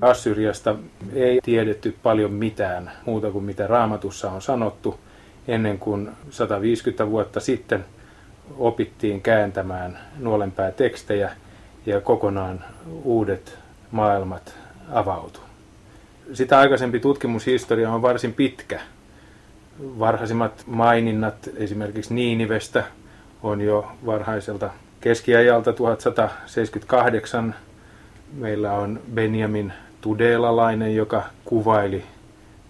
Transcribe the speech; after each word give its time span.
Assyriasta 0.00 0.76
ei 1.12 1.40
tiedetty 1.44 1.96
paljon 2.02 2.32
mitään 2.32 2.92
muuta 3.06 3.30
kuin 3.30 3.44
mitä 3.44 3.66
raamatussa 3.66 4.30
on 4.30 4.42
sanottu 4.42 5.00
ennen 5.48 5.78
kuin 5.78 6.10
150 6.30 7.10
vuotta 7.10 7.40
sitten 7.40 7.84
opittiin 8.58 9.22
kääntämään 9.22 9.98
nuolenpää 10.18 10.70
tekstejä 10.70 11.30
ja 11.86 12.00
kokonaan 12.00 12.64
uudet 13.04 13.58
maailmat 13.90 14.54
avautu. 14.92 15.40
Sitä 16.32 16.58
aikaisempi 16.58 17.00
tutkimushistoria 17.00 17.92
on 17.92 18.02
varsin 18.02 18.32
pitkä. 18.32 18.80
Varhaisimmat 19.80 20.62
maininnat 20.66 21.50
esimerkiksi 21.56 22.14
Niinivestä 22.14 22.84
on 23.42 23.60
jo 23.60 23.92
varhaiselta 24.06 24.70
keskiajalta 25.00 25.72
1178. 25.72 27.54
Meillä 28.32 28.72
on 28.72 29.00
Benjamin 29.14 29.72
Tudelalainen, 30.06 30.96
joka 30.96 31.22
kuvaili 31.44 32.04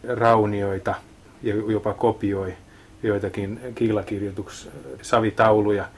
raunioita 0.08 0.94
ja 1.42 1.54
jopa 1.54 1.94
kopioi 1.94 2.54
joitakin 3.02 3.60
kiilakirjoitus 3.74 4.70
savitauluja 5.02 5.88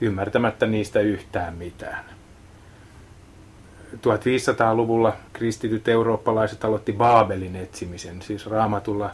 ymmärtämättä 0.00 0.66
niistä 0.66 1.00
yhtään 1.00 1.54
mitään. 1.54 2.04
1500-luvulla 3.94 5.16
kristityt 5.32 5.88
eurooppalaiset 5.88 6.64
aloitti 6.64 6.92
Baabelin 6.92 7.56
etsimisen, 7.56 8.22
siis 8.22 8.46
raamatulla 8.46 9.10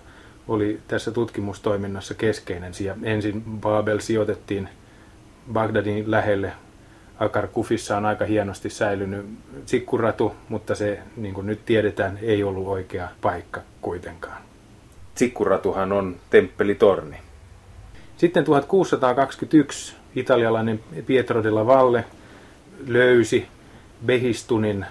oli 0.48 0.80
tässä 0.88 1.10
tutkimustoiminnassa 1.10 2.14
keskeinen. 2.14 2.72
Ensin 3.02 3.42
Baabel 3.60 3.98
sijoitettiin 3.98 4.69
Bagdadin 5.52 6.10
lähelle. 6.10 6.52
Akar 7.18 7.48
Kufissa 7.48 7.96
on 7.96 8.06
aika 8.06 8.24
hienosti 8.24 8.70
säilynyt 8.70 9.27
sikkuratu, 9.66 10.34
mutta 10.48 10.74
se, 10.74 10.98
niin 11.16 11.34
kuin 11.34 11.46
nyt 11.46 11.64
tiedetään, 11.66 12.18
ei 12.22 12.45
ollut 12.45 12.66
oikea 12.66 13.09
paikka 13.20 13.60
kuitenkaan. 13.80 14.42
Sikkuratuhan 15.14 15.92
on 15.92 16.16
temppelitorni. 16.30 17.16
Sitten 18.16 18.44
1621 18.44 19.97
italialainen 20.16 20.80
Pietro 21.06 21.42
della 21.42 21.66
Valle 21.66 22.05
löysi 22.86 23.47
Behistunin 24.06 24.86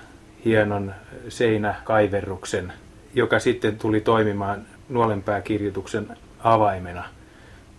hienon 0.46 0.94
seinäkaiverruksen, 1.30 2.74
joka 3.14 3.40
sitten 3.40 3.78
tuli 3.78 4.02
toimimaan 4.02 4.66
nuolenpääkirjoituksen 4.90 6.08
avaimena. 6.40 7.04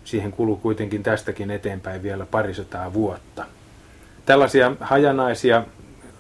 Siihen 0.04 0.32
kuluu 0.32 0.56
kuitenkin 0.56 1.02
tästäkin 1.02 1.50
eteenpäin 1.50 2.02
vielä 2.02 2.26
parisataa 2.26 2.92
vuotta. 2.92 3.46
Tällaisia 4.26 4.72
hajanaisia 4.80 5.64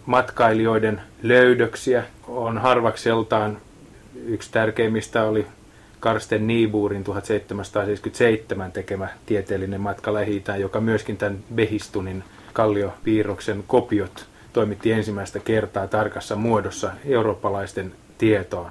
matkailijoiden 0.06 1.00
löydöksiä 1.22 2.04
on 2.28 2.58
harvakseltaan. 2.58 3.58
Yksi 4.26 4.52
tärkeimmistä 4.52 5.24
oli 5.24 5.46
Karsten 6.00 6.46
Niebuurin 6.46 7.04
1777 7.04 8.72
tekemä 8.72 9.08
tieteellinen 9.26 9.80
matka 9.80 10.14
lähi 10.14 10.44
joka 10.58 10.80
myöskin 10.80 11.16
tämän 11.16 11.38
Behistunin 11.54 12.24
kalliopiirroksen 12.52 13.64
kopiot 13.66 14.26
toimitti 14.52 14.92
ensimmäistä 14.92 15.38
kertaa 15.40 15.86
tarkassa 15.86 16.36
muodossa 16.36 16.90
eurooppalaisten 17.04 17.92
tietoon. 18.18 18.70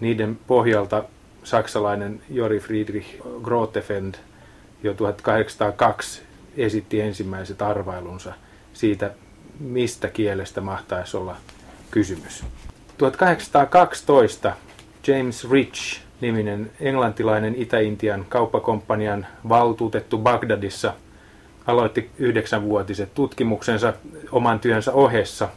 Niiden 0.00 0.38
pohjalta 0.46 1.04
saksalainen 1.44 2.20
Jori 2.30 2.60
Friedrich 2.60 3.08
Grotefend 3.42 4.14
jo 4.82 4.94
1802 4.94 6.22
esitti 6.56 7.00
ensimmäiset 7.00 7.62
arvailunsa 7.62 8.32
siitä, 8.74 9.10
mistä 9.60 10.08
kielestä 10.08 10.60
mahtaisi 10.60 11.16
olla 11.16 11.36
kysymys. 11.90 12.44
1812 12.98 14.52
James 15.06 15.50
Rich 15.50 16.00
niminen 16.20 16.70
englantilainen 16.80 17.54
Itä-Intian 17.54 18.26
kauppakomppanian 18.28 19.26
valtuutettu 19.48 20.18
Bagdadissa 20.18 20.94
aloitti 21.66 22.10
yhdeksänvuotiset 22.18 23.14
tutkimuksensa 23.14 23.92
oman 24.32 24.60
työnsä 24.60 24.92
ohessa. 24.92 25.48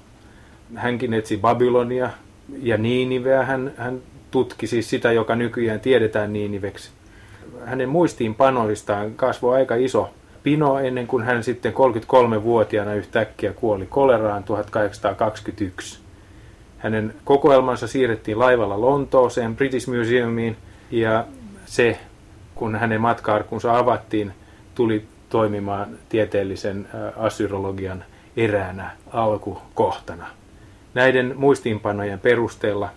Hänkin 0.75 1.13
etsi 1.13 1.38
Babylonia 1.38 2.09
ja 2.61 2.77
Niiniveä. 2.77 3.45
Hän, 3.45 3.73
hän 3.77 4.01
tutki 4.31 4.67
siis 4.67 4.89
sitä, 4.89 5.11
joka 5.11 5.35
nykyään 5.35 5.79
tiedetään 5.79 6.33
Niiniveksi. 6.33 6.89
Hänen 7.66 7.89
muistiinpanoistaan 7.89 9.13
kasvoi 9.13 9.56
aika 9.56 9.75
iso 9.75 10.09
pino 10.47 10.80
ennen 10.80 11.08
kuin 11.08 11.24
hän 11.24 11.44
sitten 11.44 11.74
33-vuotiaana 11.74 12.94
yhtäkkiä 12.94 13.53
kuoli 13.53 13.85
koleraan 13.85 14.44
1821. 14.44 16.00
Hänen 16.78 17.13
kokoelmansa 17.24 17.88
siirrettiin 17.88 18.40
laivalla 18.40 18.81
Lontooseen 18.81 19.56
British 19.56 19.88
Museumiin 19.88 20.57
ja 20.91 21.25
se, 21.66 22.00
kun 22.56 22.75
hänen 22.75 23.02
matka-arkunsa 23.02 23.78
avattiin, 23.78 24.34
tuli 24.75 25.06
toimimaan 25.30 25.97
tieteellisen 26.09 26.88
assyrologian 27.18 28.03
eräänä 28.38 28.91
alkukohtana. 29.12 30.28
Näiden 30.94 31.34
muistiinpanojen 31.36 32.19
perusteella 32.19 32.90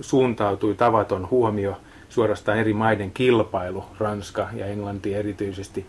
suuntautui 0.00 0.74
tavaton 0.74 1.30
huomio, 1.30 1.76
suorastaan 2.08 2.58
eri 2.58 2.72
maiden 2.72 3.10
kilpailu, 3.10 3.84
Ranska 3.98 4.48
ja 4.52 4.66
Englanti 4.66 5.14
erityisesti, 5.14 5.86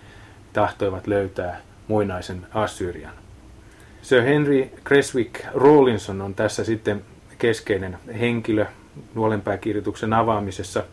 tahtoivat 0.55 1.07
löytää 1.07 1.61
muinaisen 1.87 2.47
Assyrian. 2.53 3.13
Sir 4.01 4.21
Henry 4.21 4.69
Creswick 4.85 5.45
Rawlinson 5.53 6.21
on 6.21 6.35
tässä 6.35 6.63
sitten 6.63 7.01
keskeinen 7.37 7.97
henkilö 8.19 8.65
nuolenpääkirjoituksen 9.15 10.13
avaamisessa. 10.13 10.83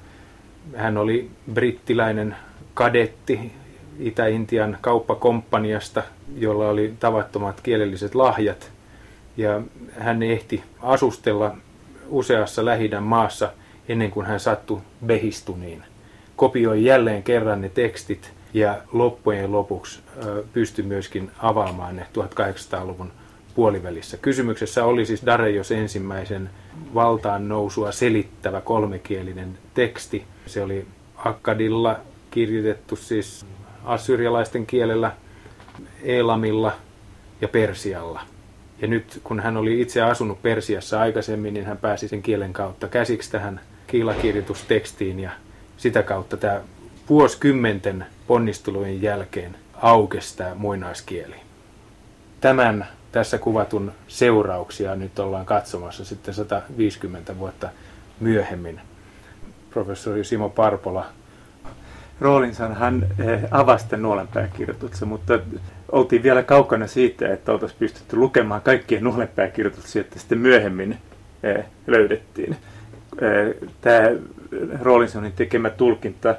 Hän 0.77 0.97
oli 0.97 1.31
brittiläinen 1.53 2.37
kadetti 2.75 3.53
Itä-Intian 3.99 4.79
kauppakomppaniasta, 4.81 6.03
jolla 6.37 6.69
oli 6.69 6.95
tavattomat 7.01 7.61
kielelliset 7.61 8.15
lahjat. 8.15 8.73
Ja 9.37 9.63
hän 9.99 10.23
ehti 10.23 10.63
asustella 10.81 11.57
useassa 12.09 12.65
lähidän 12.65 13.03
maassa 13.03 13.53
ennen 13.89 14.11
kuin 14.11 14.27
hän 14.27 14.41
sattui 14.41 14.81
Behistuniin. 15.07 15.83
Kopioi 16.37 16.85
jälleen 16.85 17.23
kerran 17.23 17.61
ne 17.61 17.69
tekstit 17.69 18.33
ja 18.55 18.79
loppujen 18.93 19.53
lopuksi 19.53 20.01
pystyi 20.53 20.85
myöskin 20.85 21.31
avaamaan 21.39 21.97
ne 21.97 22.07
1800-luvun 22.19 23.13
puolivälissä. 23.55 24.17
Kysymyksessä 24.17 24.85
oli 24.85 25.07
siis 25.07 25.27
Dareios 25.27 25.73
ensimmäisen 25.73 26.51
valtaan 26.95 27.49
nousua 27.49 27.93
selittävä 27.93 28.61
kolmekielinen 28.61 29.59
teksti. 29.75 30.25
Se 30.47 30.63
oli 30.63 30.87
Akkadilla 31.17 32.01
kirjoitettu 32.31 32.97
siis 32.97 33.47
assyrialaisten 33.85 34.67
kielellä, 34.67 35.13
Elamilla 36.03 36.73
ja 37.41 37.49
Persialla. 37.49 38.21
Ja 38.83 38.89
nyt 38.89 39.21
kun 39.25 39.41
hän 39.41 39.57
oli 39.57 39.81
itse 39.81 40.03
asunut 40.03 40.43
Persiassa 40.43 41.01
aikaisemmin, 41.01 41.55
niin 41.55 41.67
hän 41.67 41.79
pääsi 41.79 42.09
sen 42.09 42.23
kielen 42.23 42.53
kautta 42.53 42.89
käsiksi 42.89 43.31
tähän 43.31 43.61
kiilakirjoitustekstiin 43.87 45.21
ja 45.21 45.31
sitä 45.77 46.03
kautta 46.03 46.37
tämä 46.37 46.61
vuosikymmenten 47.09 48.07
ponnistelujen 48.33 49.03
jälkeen 49.03 49.57
aukesi 49.75 50.37
tämä 50.37 50.55
muinaiskieli. 50.55 51.35
Tämän 52.41 52.87
tässä 53.13 53.39
kuvatun 53.39 53.93
seurauksia 54.09 54.97
nyt 54.97 55.19
ollaan 55.19 55.47
katsomassa 55.47 56.05
sitten 56.05 56.35
150 56.35 57.39
vuotta 57.39 57.69
myöhemmin. 58.21 58.81
Professori 59.71 60.25
Simo 60.25 60.49
Parpola. 60.49 61.07
Roolinsan 62.21 62.77
hän 62.77 63.07
eh, 63.19 63.41
avasi 63.51 63.89
tämän 63.89 64.03
nuolenpääkirjoituksen, 64.03 65.09
mutta 65.09 65.39
oltiin 65.93 66.23
vielä 66.23 66.43
kaukana 66.43 66.87
siitä, 66.87 67.33
että 67.33 67.53
oltaisiin 67.53 67.79
pystytty 67.79 68.17
lukemaan 68.17 68.63
kaikkien 68.63 69.05
nuolenpääkirjoituksia, 69.05 70.01
että 70.01 70.19
sitten 70.19 70.39
myöhemmin 70.39 70.99
eh, 71.43 71.65
löydettiin. 71.87 72.57
Eh, 73.21 73.69
tämä 73.81 74.01
Rawlinsonin 74.81 75.33
tekemä 75.33 75.71
tulkinta 75.71 76.35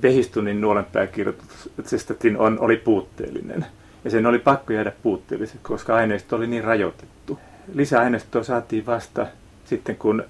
Behistunin 0.00 0.60
nuolenpääkirjoituksesta 0.60 2.14
on, 2.38 2.58
oli 2.60 2.76
puutteellinen. 2.76 3.66
Ja 4.04 4.10
sen 4.10 4.26
oli 4.26 4.38
pakko 4.38 4.72
jäädä 4.72 4.92
puutteelliseksi, 5.02 5.62
koska 5.62 5.94
aineisto 5.94 6.36
oli 6.36 6.46
niin 6.46 6.64
rajoitettu. 6.64 7.38
Lisäaineistoa 7.74 8.42
saatiin 8.42 8.86
vasta 8.86 9.26
sitten, 9.64 9.96
kun 9.96 10.24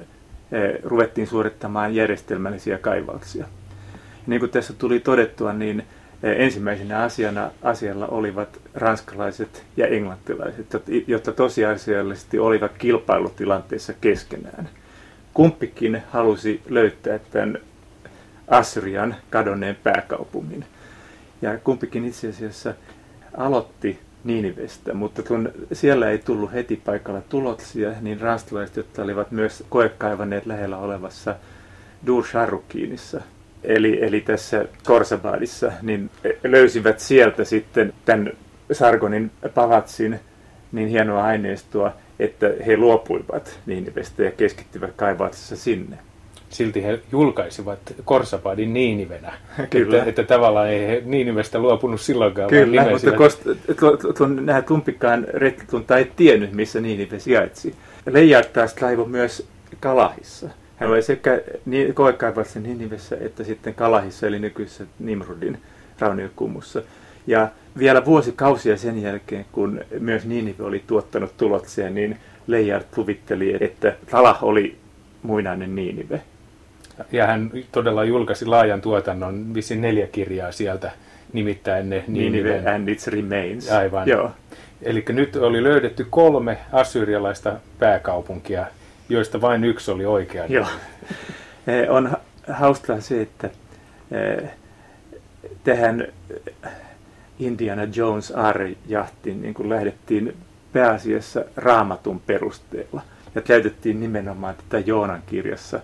eh, 0.53 0.83
ruvettiin 0.83 1.27
suorittamaan 1.27 1.95
järjestelmällisiä 1.95 2.79
kaivauksia. 2.79 3.47
Niin 4.27 4.41
kuin 4.41 4.51
tässä 4.51 4.73
tuli 4.73 5.01
todettua, 5.01 5.53
niin 5.53 5.81
eh, 6.23 6.41
ensimmäisenä 6.41 7.03
asiana 7.03 7.51
asialla 7.63 8.07
olivat 8.07 8.61
ranskalaiset 8.75 9.65
ja 9.77 9.87
englantilaiset, 9.87 10.67
jotka 11.07 11.33
tosiasiallisesti 11.33 12.39
olivat 12.39 12.73
kilpailutilanteessa 12.79 13.93
keskenään. 14.01 14.69
Kumpikin 15.35 16.03
halusi 16.11 16.61
löytää 16.69 17.19
tämän 17.19 17.59
Assyrian 18.48 19.16
kadonneen 19.31 19.76
pääkaupungin. 19.82 20.64
Ja 21.43 21.58
kumpikin 21.58 22.04
itse 22.04 22.28
asiassa 22.28 22.75
aloitti 23.37 24.00
Niinivestä, 24.25 24.94
mutta 24.94 25.22
kun 25.22 25.52
siellä 25.72 26.10
ei 26.10 26.19
tullut 26.19 26.52
heti 26.52 26.82
paikalla 26.84 27.20
tuloksia, 27.20 27.93
niin 28.00 28.20
ranskalaiset, 28.20 28.76
jotka 28.76 29.02
olivat 29.02 29.31
myös 29.31 29.64
koekaivaneet 29.69 30.46
lähellä 30.46 30.78
olevassa 30.78 31.34
Dur 32.06 32.25
eli, 33.64 34.04
eli 34.04 34.20
tässä 34.20 34.64
Korsabadissa, 34.87 35.72
niin 35.82 36.10
löysivät 36.44 37.00
sieltä 37.00 37.44
sitten 37.44 37.93
tämän 38.04 38.32
Sargonin 38.72 39.31
palatsin 39.54 40.20
niin 40.72 40.88
hienoa 40.88 41.25
aineistoa, 41.25 41.93
että 42.19 42.50
he 42.66 42.76
luopuivat 42.76 43.58
Niinivestä 43.66 44.22
ja 44.22 44.31
keskittyvät 44.31 44.90
kaivauksessa 44.96 45.56
sinne. 45.56 45.98
Silti 46.50 46.84
he 46.84 47.00
julkaisivat 47.12 47.78
Korsapadin 48.04 48.75
Niinivenä. 48.75 49.32
Kyllä. 49.70 49.96
Että, 49.96 50.10
että 50.10 50.22
tavallaan 50.22 50.69
ei 50.69 50.87
he 50.87 51.02
Niinivestä 51.04 51.58
luopunut 51.58 52.00
silloinkaan. 52.00 52.50
Kyllä, 52.50 52.82
vaan 52.82 52.93
mutta 52.93 54.12
tuon, 54.19 54.46
nämä 54.46 54.62
tumpikkaan 54.62 55.26
retkikunta 55.28 55.98
ei 55.98 56.10
tiennyt, 56.16 56.52
missä 56.52 56.81
Niinive 56.81 57.19
sijaitsi. 57.19 57.75
Leijard 58.06 58.44
taas 58.52 58.75
kaivoi 58.75 59.08
myös 59.08 59.48
Kalahissa. 59.81 60.48
Hän 60.76 60.90
oli 60.90 61.02
sekä 61.02 61.40
koekaivauksen 61.94 62.62
Niinivessä 62.62 63.16
että 63.20 63.44
sitten 63.44 63.75
Kalahissa, 63.75 64.26
eli 64.26 64.38
nykyisessä 64.38 64.84
Nimrudin 64.98 65.58
rauniokummussa. 65.98 66.82
Ja 67.26 67.48
vielä 67.78 68.04
vuosikausia 68.04 68.76
sen 68.76 69.02
jälkeen, 69.02 69.46
kun 69.52 69.81
myös 69.98 70.25
Niinive 70.25 70.64
oli 70.64 70.84
tuottanut 70.87 71.37
tuloksia, 71.37 71.90
niin 71.90 72.19
Leijard 72.46 72.84
kuvitteli, 72.94 73.56
että 73.60 73.96
Kalah 74.10 74.44
oli 74.44 74.76
muinainen 75.22 75.75
Niinive. 75.75 76.22
Ja 77.12 77.26
hän 77.26 77.50
todella 77.72 78.04
julkaisi 78.04 78.46
laajan 78.46 78.81
tuotannon, 78.81 79.54
vissiin 79.54 79.81
neljä 79.81 80.06
kirjaa 80.06 80.52
sieltä, 80.52 80.90
nimittäin 81.32 81.90
ne 81.90 82.04
Niinive 82.08 82.48
Niinive 82.48 82.70
and 82.70 82.88
its 82.88 83.06
remains. 83.06 83.72
Aivan. 83.72 84.08
Joo. 84.08 84.31
Eli 84.82 85.04
nyt 85.08 85.37
oli 85.37 85.62
löydetty 85.62 86.06
kolme 86.10 86.58
assyrialaista 86.72 87.56
pääkaupunkia, 87.78 88.66
joista 89.08 89.40
vain 89.40 89.64
yksi 89.64 89.90
oli 89.90 90.06
oikea. 90.06 90.46
Joo. 90.46 90.66
Eh, 91.66 91.90
on 91.90 92.16
hauskaa 92.52 93.00
se, 93.00 93.22
että 93.22 93.50
eh, 94.10 94.50
tähän 95.64 96.08
Indiana 97.38 97.82
Jones 97.94 98.32
R-jahtiin 98.52 99.43
niin 99.43 99.54
kuin 99.54 99.69
lähdettiin 99.69 100.37
pääasiassa 100.72 101.44
raamatun 101.56 102.20
perusteella. 102.20 103.02
Ja 103.34 103.40
käytettiin 103.40 104.00
nimenomaan 104.00 104.54
tätä 104.54 104.87
Joonan 104.87 105.22
kirjassa 105.26 105.81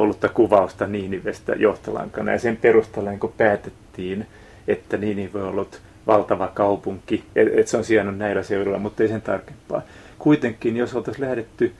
ollutta 0.00 0.28
kuvausta 0.28 0.86
Niinivestä 0.86 1.52
johtolankana. 1.52 2.32
Ja 2.32 2.38
sen 2.38 2.56
perusteella 2.56 3.10
niin 3.10 3.32
päätettiin, 3.36 4.26
että 4.68 4.96
Niinive 4.96 5.42
on 5.42 5.48
ollut 5.48 5.80
valtava 6.06 6.48
kaupunki, 6.48 7.24
että 7.36 7.60
et 7.60 7.68
se 7.68 7.76
on 7.76 7.84
sijainnut 7.84 8.18
näillä 8.18 8.42
seuduilla, 8.42 8.78
mutta 8.78 9.02
ei 9.02 9.08
sen 9.08 9.22
tarkempaa. 9.22 9.82
Kuitenkin, 10.18 10.76
jos 10.76 10.94
oltaisiin 10.94 11.26
lähdetty 11.26 11.72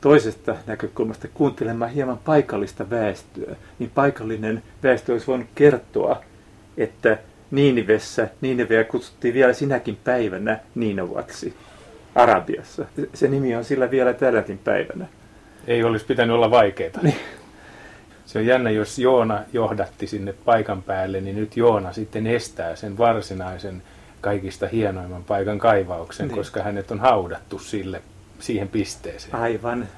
toisesta 0.00 0.56
näkökulmasta 0.66 1.28
kuuntelemaan 1.34 1.90
hieman 1.90 2.18
paikallista 2.18 2.90
väestöä, 2.90 3.56
niin 3.78 3.90
paikallinen 3.94 4.62
väestö 4.82 5.12
olisi 5.12 5.26
voinut 5.26 5.48
kertoa, 5.54 6.22
että 6.76 7.18
Niinivessä, 7.50 8.28
Niiniveä 8.40 8.84
kutsuttiin 8.84 9.34
vielä 9.34 9.52
sinäkin 9.52 9.98
päivänä 10.04 10.58
Niinovaksi 10.74 11.54
Arabiassa. 12.14 12.84
Se 13.14 13.28
nimi 13.28 13.56
on 13.56 13.64
sillä 13.64 13.90
vielä 13.90 14.12
tälläkin 14.12 14.58
päivänä. 14.58 15.06
Ei 15.66 15.84
olisi 15.84 16.06
pitänyt 16.06 16.34
olla 16.34 16.50
vaikeaa. 16.50 16.90
Se 18.26 18.38
on 18.38 18.46
jännä, 18.46 18.70
jos 18.70 18.98
Joona 18.98 19.42
johdatti 19.52 20.06
sinne 20.06 20.34
paikan 20.44 20.82
päälle, 20.82 21.20
niin 21.20 21.36
nyt 21.36 21.56
Joona 21.56 21.92
sitten 21.92 22.26
estää 22.26 22.76
sen 22.76 22.98
varsinaisen 22.98 23.82
kaikista 24.20 24.68
hienoimman 24.68 25.24
paikan 25.24 25.58
kaivauksen, 25.58 26.28
niin. 26.28 26.36
koska 26.36 26.62
hänet 26.62 26.90
on 26.90 27.00
haudattu 27.00 27.58
sille, 27.58 28.02
siihen 28.38 28.68
pisteeseen. 28.68 29.34
Aivan. 29.34 29.88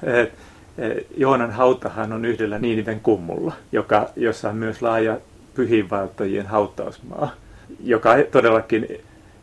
Joonan 1.17 1.51
hautahan 1.51 2.13
on 2.13 2.25
yhdellä 2.25 2.59
Niiniven 2.59 2.99
kummulla, 2.99 3.53
joka, 3.71 4.09
jossa 4.15 4.49
on 4.49 4.55
myös 4.55 4.81
laaja 4.81 5.17
pyhiinvaeltajien 5.53 6.45
hautausmaa, 6.47 7.31
joka 7.83 8.15
todellakin 8.31 8.87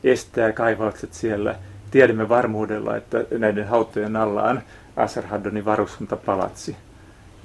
estää 0.04 0.52
kaivaukset 0.52 1.14
siellä. 1.14 1.54
Tiedämme 1.90 2.28
varmuudella, 2.28 2.96
että 2.96 3.24
näiden 3.38 3.68
hautojen 3.68 4.16
alla 4.16 4.42
on 4.42 4.60
Asarhaddonin 4.96 5.64
varuskuntapalatsi, 5.64 6.76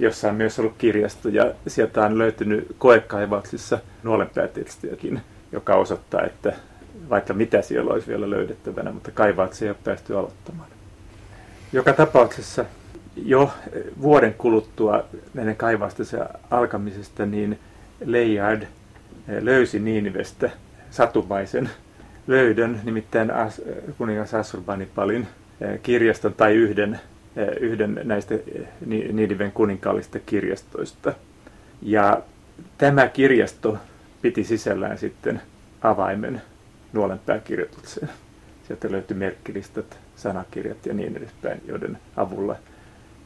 jossa 0.02 0.28
on 0.28 0.34
myös 0.34 0.58
ollut 0.58 0.74
kirjasto 0.78 1.28
ja 1.28 1.52
sieltä 1.66 2.04
on 2.04 2.18
löytynyt 2.18 2.66
koekaivauksissa 2.78 3.78
nuolenpäätekstiäkin, 4.02 5.20
joka 5.52 5.74
osoittaa, 5.74 6.22
että 6.22 6.52
vaikka 7.10 7.34
mitä 7.34 7.62
siellä 7.62 7.92
olisi 7.92 8.08
vielä 8.08 8.30
löydettävänä, 8.30 8.92
mutta 8.92 9.10
kaivauksia 9.10 9.66
ei 9.66 9.70
ole 9.70 9.78
päästy 9.84 10.16
aloittamaan. 10.16 10.68
Joka 11.72 11.92
tapauksessa 11.92 12.64
jo 13.16 13.50
vuoden 14.02 14.34
kuluttua 14.34 15.04
näiden 15.34 15.56
kaivausten 15.56 16.06
alkamisesta, 16.50 17.26
niin 17.26 17.58
Leijard 18.04 18.62
eh, 18.62 18.68
löysi 19.42 19.78
Niinivestä 19.78 20.50
satumaisen 20.90 21.70
löydön, 22.26 22.80
nimittäin 22.84 23.30
As, 23.30 23.62
kuningas 23.98 24.34
Assurbanipalin 24.34 25.26
eh, 25.60 25.80
kirjaston 25.82 26.34
tai 26.34 26.54
yhden, 26.54 27.00
yhden 27.60 28.00
näistä 28.04 28.34
Niiniven 28.86 29.52
kuninkaallista 29.52 30.18
kirjastoista. 30.18 31.12
Ja 31.82 32.22
tämä 32.78 33.08
kirjasto 33.08 33.78
piti 34.22 34.44
sisällään 34.44 34.98
sitten 34.98 35.40
avaimen 35.82 36.42
nuolenpääkirjoitukseen. 36.92 38.08
Sieltä 38.66 38.92
löytyi 38.92 39.16
merkkilistat, 39.16 39.98
sanakirjat 40.16 40.86
ja 40.86 40.94
niin 40.94 41.16
edespäin, 41.16 41.60
joiden 41.66 41.98
avulla 42.16 42.56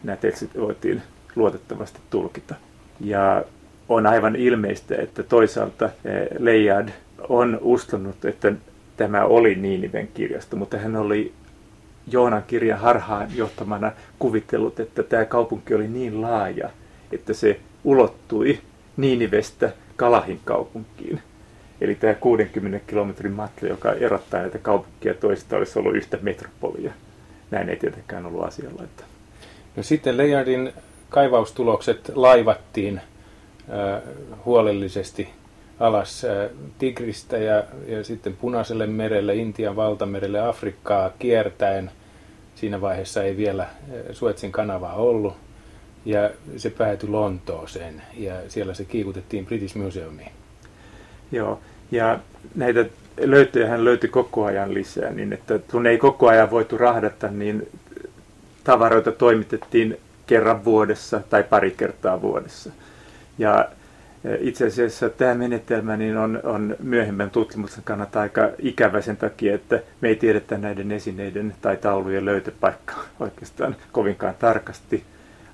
nämä 0.04 0.16
tekstit 0.16 0.50
voitiin 0.60 1.02
luotettavasti 1.36 2.00
tulkita. 2.10 2.54
Ja 3.00 3.44
on 3.88 4.06
aivan 4.06 4.36
ilmeistä, 4.36 4.94
että 4.98 5.22
toisaalta 5.22 5.84
eh, 5.84 6.28
Leijad 6.38 6.88
on 7.28 7.58
uskonut, 7.62 8.24
että 8.24 8.52
tämä 8.96 9.24
oli 9.24 9.54
Niiniven 9.54 10.08
kirjasto, 10.14 10.56
mutta 10.56 10.78
hän 10.78 10.96
oli 10.96 11.32
Joonan 12.06 12.42
kirjan 12.46 12.78
harhaan 12.78 13.28
johtamana 13.34 13.92
kuvitellut, 14.18 14.80
että 14.80 15.02
tämä 15.02 15.24
kaupunki 15.24 15.74
oli 15.74 15.88
niin 15.88 16.20
laaja, 16.22 16.70
että 17.12 17.34
se 17.34 17.60
ulottui 17.84 18.58
Niinivestä 18.96 19.72
Kalahin 19.96 20.40
kaupunkiin. 20.44 21.20
Eli 21.80 21.94
tämä 21.94 22.14
60 22.14 22.80
kilometrin 22.86 23.32
matka, 23.32 23.66
joka 23.66 23.92
erottaa 23.92 24.40
näitä 24.40 24.58
kaupunkia 24.58 25.14
toista, 25.14 25.56
olisi 25.56 25.78
ollut 25.78 25.96
yhtä 25.96 26.18
metropolia. 26.22 26.92
Näin 27.50 27.68
ei 27.68 27.76
tietenkään 27.76 28.26
ollut 28.26 28.44
asialla. 28.44 28.82
Että... 28.84 29.04
No 29.76 29.82
sitten 29.82 30.16
Leijardin 30.16 30.72
kaivaustulokset 31.10 32.12
laivattiin 32.14 33.00
huolellisesti 34.44 35.28
alas 35.80 36.26
Tigristä 36.78 37.36
ja, 37.38 37.64
ja 37.86 38.04
sitten 38.04 38.36
Punaiselle 38.36 38.86
merelle, 38.86 39.34
Intian 39.34 39.76
valtamerelle, 39.76 40.40
Afrikkaa 40.40 41.10
kiertäen. 41.18 41.90
Siinä 42.54 42.80
vaiheessa 42.80 43.22
ei 43.22 43.36
vielä 43.36 43.66
Suetsin 44.12 44.52
kanavaa 44.52 44.94
ollut. 44.94 45.36
Ja 46.04 46.30
se 46.56 46.70
päätyi 46.70 47.08
Lontooseen 47.08 48.02
ja 48.16 48.34
siellä 48.48 48.74
se 48.74 48.84
kiikutettiin 48.84 49.46
British 49.46 49.76
Museumiin. 49.76 50.32
Joo, 51.32 51.60
ja 51.90 52.18
näitä 52.54 52.84
löytöjä 53.20 53.68
hän 53.68 53.84
löytyi 53.84 54.10
koko 54.10 54.44
ajan 54.44 54.74
lisää, 54.74 55.10
niin 55.10 55.32
että 55.32 55.58
kun 55.70 55.86
ei 55.86 55.98
koko 55.98 56.28
ajan 56.28 56.50
voitu 56.50 56.78
rahdata, 56.78 57.28
niin 57.28 57.68
tavaroita 58.64 59.12
toimitettiin 59.12 59.98
kerran 60.26 60.64
vuodessa 60.64 61.20
tai 61.30 61.42
pari 61.42 61.70
kertaa 61.70 62.22
vuodessa. 62.22 62.70
Ja 63.38 63.68
itse 64.40 64.66
asiassa 64.66 65.08
tämä 65.08 65.34
menetelmä 65.34 65.96
niin 65.96 66.16
on, 66.16 66.40
on 66.42 66.76
myöhemmän 66.82 67.30
tutkimuksen 67.30 67.84
kannalta 67.84 68.20
aika 68.20 68.50
ikävä 68.58 69.00
sen 69.00 69.16
takia, 69.16 69.54
että 69.54 69.82
me 70.00 70.08
ei 70.08 70.16
tiedetä 70.16 70.58
näiden 70.58 70.92
esineiden 70.92 71.54
tai 71.62 71.76
taulujen 71.76 72.24
löytöpaikkaa 72.24 73.04
oikeastaan 73.20 73.76
kovinkaan 73.92 74.34
tarkasti. 74.38 75.04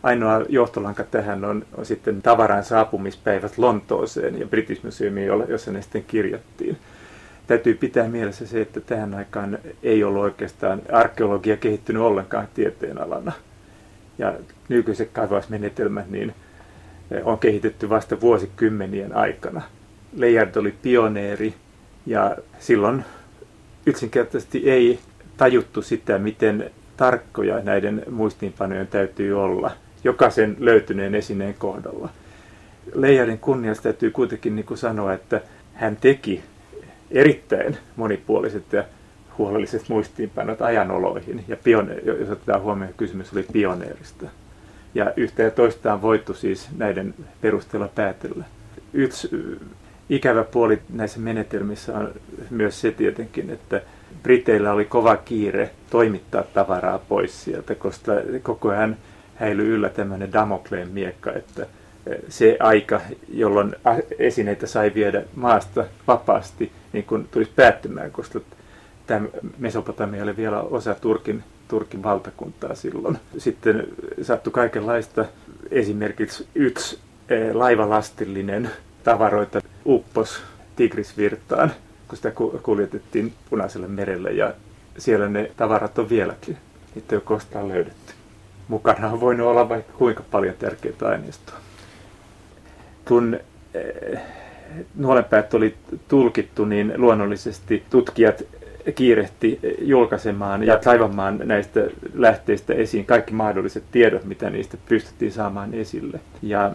Ainoa 0.02 0.44
johtolanka 0.48 1.04
tähän 1.04 1.44
on, 1.44 1.66
on 1.76 1.86
sitten 1.86 2.22
tavaran 2.22 2.64
saapumispäivät 2.64 3.58
Lontooseen 3.58 4.40
ja 4.40 4.46
British 4.46 4.84
Museumiin, 4.84 5.28
jossa 5.48 5.72
ne 5.72 5.82
sitten 5.82 6.04
kirjattiin. 6.04 6.76
Täytyy 7.46 7.74
pitää 7.74 8.08
mielessä 8.08 8.46
se, 8.46 8.60
että 8.60 8.80
tähän 8.80 9.14
aikaan 9.14 9.58
ei 9.82 10.04
ollut 10.04 10.22
oikeastaan 10.22 10.82
arkeologia 10.92 11.56
kehittynyt 11.56 12.02
ollenkaan 12.02 12.48
tieteenalana. 12.54 13.32
Ja 14.18 14.34
nykyiset 14.68 15.10
kaivausmenetelmät, 15.12 16.10
niin 16.10 16.34
on 17.24 17.38
kehitetty 17.38 17.88
vasta 17.88 18.20
vuosikymmenien 18.20 19.16
aikana. 19.16 19.62
Leijard 20.16 20.56
oli 20.56 20.74
pioneeri 20.82 21.54
ja 22.06 22.36
silloin 22.58 23.04
yksinkertaisesti 23.86 24.70
ei 24.70 24.98
tajuttu 25.36 25.82
sitä, 25.82 26.18
miten 26.18 26.70
tarkkoja 26.96 27.60
näiden 27.60 28.02
muistiinpanojen 28.10 28.86
täytyy 28.86 29.42
olla 29.42 29.70
jokaisen 30.04 30.56
löytyneen 30.58 31.14
esineen 31.14 31.54
kohdalla. 31.54 32.08
Leijardin 32.94 33.38
kunniasta 33.38 33.82
täytyy 33.82 34.10
kuitenkin 34.10 34.56
niin 34.56 34.66
kuin 34.66 34.78
sanoa, 34.78 35.12
että 35.12 35.40
hän 35.74 35.96
teki 35.96 36.42
erittäin 37.10 37.76
monipuoliset 37.96 38.72
ja 38.72 38.84
huolelliset 39.38 39.88
muistiinpanot 39.88 40.62
ajanoloihin. 40.62 41.44
Ja 41.48 41.56
pione- 41.56 42.00
jos 42.04 42.30
otetaan 42.30 42.62
huomioon, 42.62 42.94
kysymys 42.96 43.32
oli 43.32 43.46
pioneerista. 43.52 44.26
Ja 44.94 45.12
yhtä 45.16 45.42
ja 45.42 45.50
toista 45.50 45.92
on 45.92 46.02
voitu 46.02 46.34
siis 46.34 46.68
näiden 46.76 47.14
perusteella 47.40 47.88
päätellä. 47.88 48.44
Yksi 48.92 49.28
ikävä 50.08 50.44
puoli 50.44 50.78
näissä 50.92 51.20
menetelmissä 51.20 51.98
on 51.98 52.10
myös 52.50 52.80
se 52.80 52.92
tietenkin, 52.92 53.50
että 53.50 53.80
Briteillä 54.22 54.72
oli 54.72 54.84
kova 54.84 55.16
kiire 55.16 55.70
toimittaa 55.90 56.42
tavaraa 56.42 56.98
pois 56.98 57.44
sieltä, 57.44 57.74
koska 57.74 58.12
koko 58.42 58.68
ajan 58.68 58.96
häilyi 59.34 59.66
yllä 59.68 59.88
tämmöinen 59.88 60.32
Damokleen 60.32 60.88
miekka, 60.88 61.32
että 61.32 61.66
se 62.28 62.56
aika, 62.60 63.00
jolloin 63.28 63.74
esineitä 64.18 64.66
sai 64.66 64.92
viedä 64.94 65.22
maasta 65.36 65.84
vapaasti, 66.06 66.72
niin 66.92 67.04
kun 67.04 67.28
tulisi 67.30 67.50
päättymään, 67.56 68.10
koska 68.10 68.40
tämä 69.06 69.26
Mesopotamia 69.58 70.22
oli 70.22 70.36
vielä 70.36 70.60
osa 70.60 70.94
Turkin, 70.94 71.44
Turkin 71.72 72.02
valtakuntaa 72.02 72.74
silloin. 72.74 73.18
Sitten 73.38 73.86
sattui 74.22 74.52
kaikenlaista. 74.52 75.24
Esimerkiksi 75.70 76.46
yksi 76.54 76.98
laivalastillinen 77.52 78.70
tavaroita 79.04 79.60
uppos 79.86 80.42
Tigrisvirtaan, 80.76 81.72
kun 82.08 82.16
sitä 82.16 82.32
kuljetettiin 82.62 83.32
Punaiselle 83.50 83.88
merelle 83.88 84.30
ja 84.30 84.54
siellä 84.98 85.28
ne 85.28 85.50
tavarat 85.56 85.98
on 85.98 86.08
vieläkin. 86.08 86.56
Niitä 86.94 87.14
ei 87.14 87.16
ole 87.16 87.22
koskaan 87.24 87.68
löydetty. 87.68 88.12
Mukana 88.68 89.08
on 89.08 89.20
voinut 89.20 89.46
olla 89.46 89.68
vaikka 89.68 89.92
kuinka 89.92 90.22
paljon 90.30 90.54
tärkeää 90.58 90.94
aineistoa. 91.02 91.56
Kun 93.08 93.40
eh, 93.74 94.20
nuolenpäät 94.94 95.54
oli 95.54 95.74
tulkittu, 96.08 96.64
niin 96.64 96.92
luonnollisesti 96.96 97.84
tutkijat 97.90 98.42
kiirehti 98.94 99.60
julkaisemaan 99.78 100.62
ja 100.62 100.78
kaivamaan 100.84 101.40
näistä 101.44 101.80
lähteistä 102.14 102.74
esiin 102.74 103.04
kaikki 103.04 103.34
mahdolliset 103.34 103.84
tiedot, 103.92 104.24
mitä 104.24 104.50
niistä 104.50 104.76
pystyttiin 104.88 105.32
saamaan 105.32 105.74
esille. 105.74 106.20
Ja 106.42 106.72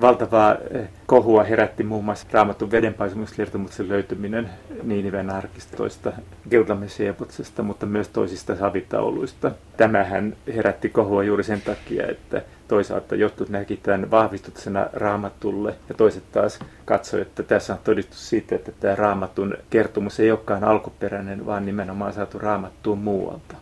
valtavaa 0.00 0.56
eh, 0.70 0.88
kohua 1.06 1.44
herätti 1.44 1.82
muun 1.82 2.04
muassa 2.04 2.26
raamatun 2.32 2.70
vedenpaisumuskertomuksen 2.70 3.88
löytyminen 3.88 4.50
Niiniven 4.82 5.30
arkistoista, 5.30 6.12
Gilgamesh-epotsesta, 6.50 7.62
mutta 7.62 7.86
myös 7.86 8.08
toisista 8.08 8.56
savitauluista. 8.56 9.50
Tämähän 9.76 10.36
herätti 10.54 10.88
kohua 10.88 11.22
juuri 11.22 11.44
sen 11.44 11.60
takia, 11.60 12.06
että 12.06 12.42
toisaalta 12.70 13.14
jotkut 13.14 13.48
näki 13.48 13.76
tämän 13.76 14.10
vahvistuksena 14.10 14.86
raamatulle 14.92 15.74
ja 15.88 15.94
toiset 15.94 16.32
taas 16.32 16.58
katsoi, 16.84 17.20
että 17.20 17.42
tässä 17.42 17.72
on 17.72 17.78
todistus 17.84 18.28
siitä, 18.28 18.54
että 18.54 18.72
tämä 18.80 18.94
raamatun 18.94 19.54
kertomus 19.70 20.20
ei 20.20 20.30
olekaan 20.30 20.64
alkuperäinen, 20.64 21.46
vaan 21.46 21.66
nimenomaan 21.66 22.12
saatu 22.12 22.38
raamattuun 22.38 22.98
muualta. 22.98 23.56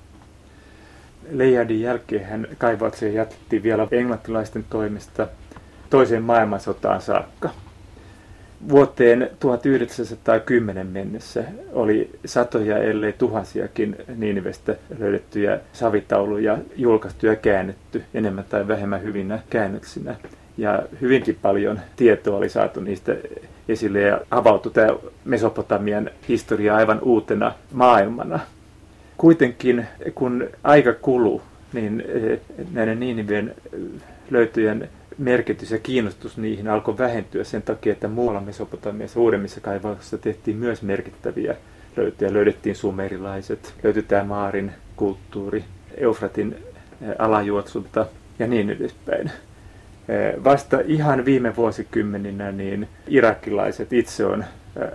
Leijadin 1.30 1.80
jälkeen 1.80 2.24
hän 2.24 2.46
kaivauksia 2.58 3.12
jatkettiin 3.12 3.62
vielä 3.62 3.88
englantilaisten 3.90 4.64
toimesta 4.70 5.28
toiseen 5.90 6.22
maailmansotaan 6.22 7.00
saakka. 7.00 7.50
Vuoteen 8.68 9.30
1910 9.40 10.86
mennessä 10.86 11.44
oli 11.72 12.10
satoja, 12.24 12.78
ellei 12.78 13.12
tuhansiakin 13.12 13.96
Niinivestä 14.16 14.76
löydettyjä 14.98 15.60
savitauluja 15.72 16.58
julkaistu 16.76 17.26
ja 17.26 17.36
käännetty 17.36 18.04
enemmän 18.14 18.44
tai 18.48 18.68
vähemmän 18.68 19.02
hyvinä 19.02 19.38
käännöksinä. 19.50 20.14
Ja 20.56 20.82
hyvinkin 21.00 21.38
paljon 21.42 21.80
tietoa 21.96 22.36
oli 22.36 22.48
saatu 22.48 22.80
niistä 22.80 23.16
esille 23.68 24.00
ja 24.00 24.20
avautui 24.30 24.72
tämä 24.72 24.88
Mesopotamian 25.24 26.10
historia 26.28 26.76
aivan 26.76 27.00
uutena 27.02 27.52
maailmana. 27.72 28.40
Kuitenkin 29.16 29.86
kun 30.14 30.48
aika 30.64 30.92
kuluu, 30.92 31.42
niin 31.72 32.04
eh, 32.08 32.40
näiden 32.72 33.00
Niiniveen 33.00 33.54
löytyjen 34.30 34.88
merkitys 35.18 35.70
ja 35.70 35.78
kiinnostus 35.78 36.38
niihin 36.38 36.68
alkoi 36.68 36.98
vähentyä 36.98 37.44
sen 37.44 37.62
takia, 37.62 37.92
että 37.92 38.08
muualla 38.08 38.40
Mesopotamiassa 38.40 39.20
uudemmissa 39.20 39.60
kaivauksissa 39.60 40.18
tehtiin 40.18 40.56
myös 40.56 40.82
merkittäviä 40.82 41.56
löytöjä. 41.96 42.32
Löydettiin 42.32 42.76
sumerilaiset, 42.76 43.75
löytyi 43.82 44.02
tämä 44.02 44.25
Maarin 44.25 44.72
kulttuuri, 44.96 45.64
Eufratin 45.96 46.56
alajuotsulta 47.18 48.06
ja 48.38 48.46
niin 48.46 48.70
edespäin. 48.70 49.30
Vasta 50.44 50.78
ihan 50.87 51.25
viime 51.25 51.56
vuosikymmeninä 51.56 52.52
niin 52.52 52.88
irakilaiset 53.06 53.92
itse 53.92 54.26
on 54.26 54.44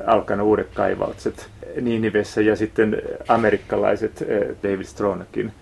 alkanut 0.06 0.48
uudet 0.48 0.70
kaivaukset 0.74 1.50
Niinivessä 1.82 2.42
ja 2.42 2.56
sitten 2.56 3.02
amerikkalaiset 3.28 4.24
David 4.64 4.84
Stronakin 4.84 5.54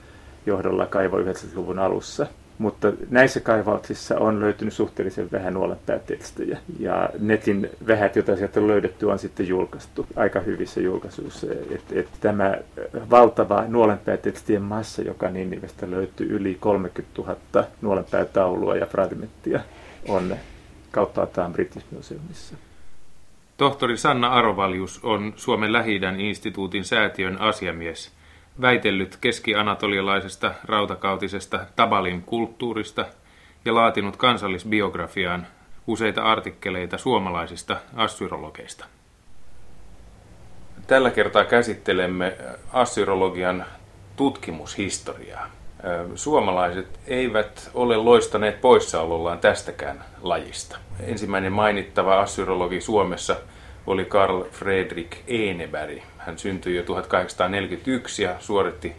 johdolla 0.45 0.85
kaivoi 0.85 1.23
90-luvun 1.23 1.79
alussa– 1.79 2.27
mutta 2.61 2.91
näissä 3.09 3.39
kaivauksissa 3.39 4.19
on 4.19 4.39
löytynyt 4.39 4.73
suhteellisen 4.73 5.31
vähän 5.31 5.53
nuolenpäätekstejä. 5.53 6.57
Ja 6.79 7.09
netin 7.19 7.69
vähät, 7.87 8.15
joita 8.15 8.35
sieltä 8.35 8.59
on 8.59 8.67
löydetty, 8.67 9.05
on 9.05 9.19
sitten 9.19 9.47
julkaistu 9.47 10.05
aika 10.15 10.39
hyvissä 10.39 10.81
julkaisuissa. 10.81 11.47
Et, 11.69 11.83
et 11.91 12.07
tämä 12.19 12.57
valtava 13.09 13.63
nuolenpäätekstien 13.67 14.61
massa, 14.61 15.01
joka 15.01 15.29
Ninivestä 15.29 15.91
löytyy 15.91 16.27
yli 16.29 16.57
30 16.59 17.21
000 17.21 17.67
nuolenpäätaulua 17.81 18.75
ja 18.75 18.85
fragmenttia, 18.85 19.59
on 20.07 20.35
kauttaaltaan 20.91 21.53
British 21.53 21.85
Museumissa. 21.91 22.55
Tohtori 23.57 23.97
Sanna 23.97 24.27
Arovaljus 24.27 24.99
on 25.03 25.33
Suomen 25.35 25.73
lähi 25.73 26.01
instituutin 26.17 26.83
säätiön 26.83 27.37
asiamies– 27.41 28.11
väitellyt 28.61 29.17
keski-anatolialaisesta 29.21 30.53
rautakautisesta 30.65 31.59
Tabalin 31.75 32.21
kulttuurista 32.21 33.05
ja 33.65 33.75
laatinut 33.75 34.17
kansallisbiografiaan 34.17 35.47
useita 35.87 36.23
artikkeleita 36.23 36.97
suomalaisista 36.97 37.77
assyrologeista. 37.95 38.85
Tällä 40.87 41.11
kertaa 41.11 41.43
käsittelemme 41.43 42.37
assyrologian 42.73 43.65
tutkimushistoriaa. 44.15 45.47
Suomalaiset 46.15 46.99
eivät 47.07 47.71
ole 47.73 47.97
loistaneet 47.97 48.61
poissaolollaan 48.61 49.39
tästäkään 49.39 50.03
lajista. 50.21 50.77
Ensimmäinen 50.99 51.53
mainittava 51.53 52.19
assyrologi 52.19 52.81
Suomessa 52.81 53.35
oli 53.87 54.05
Karl 54.05 54.43
Fredrik 54.43 55.17
Eneberg. 55.27 56.01
Hän 56.25 56.39
syntyi 56.39 56.75
jo 56.75 56.83
1841 56.83 58.23
ja 58.23 58.35
suoritti 58.39 58.95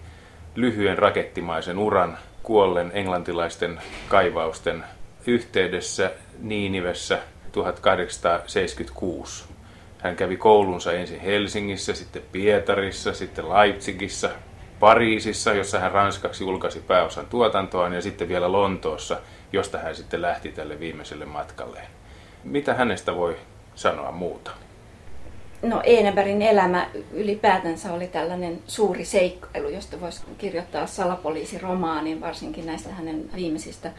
lyhyen 0.55 0.99
rakettimaisen 0.99 1.79
uran 1.79 2.19
kuollen 2.43 2.91
englantilaisten 2.95 3.81
kaivausten 4.09 4.85
yhteydessä 5.27 6.11
Niinivessä 6.39 7.19
1876. 7.53 9.45
Hän 9.99 10.17
kävi 10.17 10.37
koulunsa 10.37 10.93
ensin 10.93 11.21
Helsingissä, 11.21 11.95
sitten 11.95 12.23
Pietarissa, 12.33 13.15
sitten 13.15 13.49
Leipzigissä, 13.49 14.31
Pariisissa, 14.81 15.53
jossa 15.55 15.79
hän 15.79 15.93
ranskaksi 15.93 16.45
julkaisi 16.45 16.81
pääosan 16.81 17.27
tuotantoaan, 17.27 17.93
ja 17.93 18.03
sitten 18.03 18.29
vielä 18.29 18.53
Lontoossa, 18.53 19.21
josta 19.53 19.79
hän 19.79 19.95
sitten 19.95 20.23
lähti 20.23 20.53
tälle 20.53 20.81
viimeiselle 20.81 21.25
matkalleen. 21.25 21.87
Mitä 22.45 22.75
hänestä 22.75 23.17
voi 23.17 23.37
sanoa 23.75 24.13
muuta? 24.13 24.51
No 25.63 25.81
Enebergin 25.85 26.43
elämä 26.43 26.87
ylipäätänsä 27.13 27.93
oli 27.93 28.07
tällainen 28.07 28.59
suuri 28.67 29.05
seikkailu, 29.05 29.69
josta 29.69 30.01
voisi 30.01 30.23
kirjoittaa 30.39 30.87
salapoliisiromaanin, 30.87 32.21
varsinkin 32.21 32.67
näistä 32.67 32.93
hänen 32.93 33.31
viimeisistä 33.37 33.91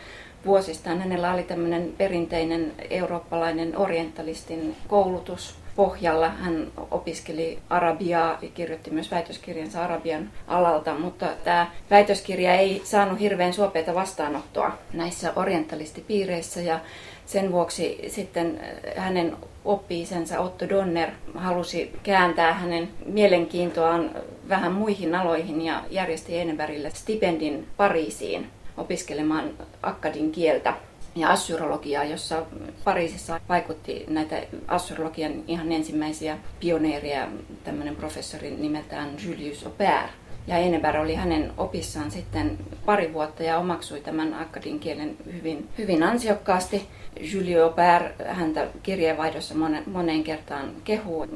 vuosistaan. 0.45 0.99
Hänellä 0.99 1.33
oli 1.33 1.43
tämmöinen 1.43 1.93
perinteinen 1.97 2.71
eurooppalainen 2.89 3.77
orientalistin 3.77 4.75
koulutus 4.87 5.55
pohjalla. 5.75 6.29
Hän 6.29 6.67
opiskeli 6.91 7.59
arabiaa 7.69 8.37
ja 8.41 8.47
kirjoitti 8.53 8.91
myös 8.91 9.11
väitöskirjansa 9.11 9.83
arabian 9.83 10.29
alalta, 10.47 10.93
mutta 10.93 11.27
tämä 11.43 11.71
väitöskirja 11.89 12.55
ei 12.55 12.81
saanut 12.83 13.19
hirveän 13.19 13.53
suopeita 13.53 13.95
vastaanottoa 13.95 14.71
näissä 14.93 15.33
orientalistipiireissä 15.35 16.61
ja 16.61 16.79
sen 17.25 17.51
vuoksi 17.51 17.99
sitten 18.07 18.59
hänen 18.95 19.37
oppi-isänsä 19.65 20.39
Otto 20.39 20.69
Donner 20.69 21.09
halusi 21.35 21.99
kääntää 22.03 22.53
hänen 22.53 22.89
mielenkiintoaan 23.05 24.11
vähän 24.49 24.71
muihin 24.71 25.15
aloihin 25.15 25.61
ja 25.61 25.83
järjesti 25.89 26.37
Enebergille 26.37 26.91
stipendin 26.93 27.67
Pariisiin 27.77 28.49
opiskelemaan 28.77 29.49
akkadin 29.83 30.31
kieltä 30.31 30.73
ja 31.15 31.29
assyrologiaa, 31.29 32.03
jossa 32.03 32.45
Pariisissa 32.83 33.39
vaikutti 33.49 34.05
näitä 34.07 34.43
assyrologian 34.67 35.43
ihan 35.47 35.71
ensimmäisiä 35.71 36.37
pioneereja, 36.59 37.27
tämmöinen 37.63 37.95
professori 37.95 38.51
nimeltään 38.51 39.09
Julius 39.25 39.65
Aubert. 39.65 40.22
Ja 40.47 40.57
Eneberg 40.57 41.01
oli 41.01 41.15
hänen 41.15 41.51
opissaan 41.57 42.11
sitten 42.11 42.57
pari 42.85 43.13
vuotta 43.13 43.43
ja 43.43 43.57
omaksui 43.57 44.01
tämän 44.01 44.33
akkadin 44.33 44.79
kielen 44.79 45.17
hyvin, 45.33 45.69
hyvin 45.77 46.03
ansiokkaasti. 46.03 46.87
Julio 47.33 47.63
Aubert 47.63 48.05
häntä 48.27 48.67
kirjeenvaihdossa 48.83 49.55
moneen 49.85 50.23
kertaan 50.23 50.71
kehuu. 50.83 51.27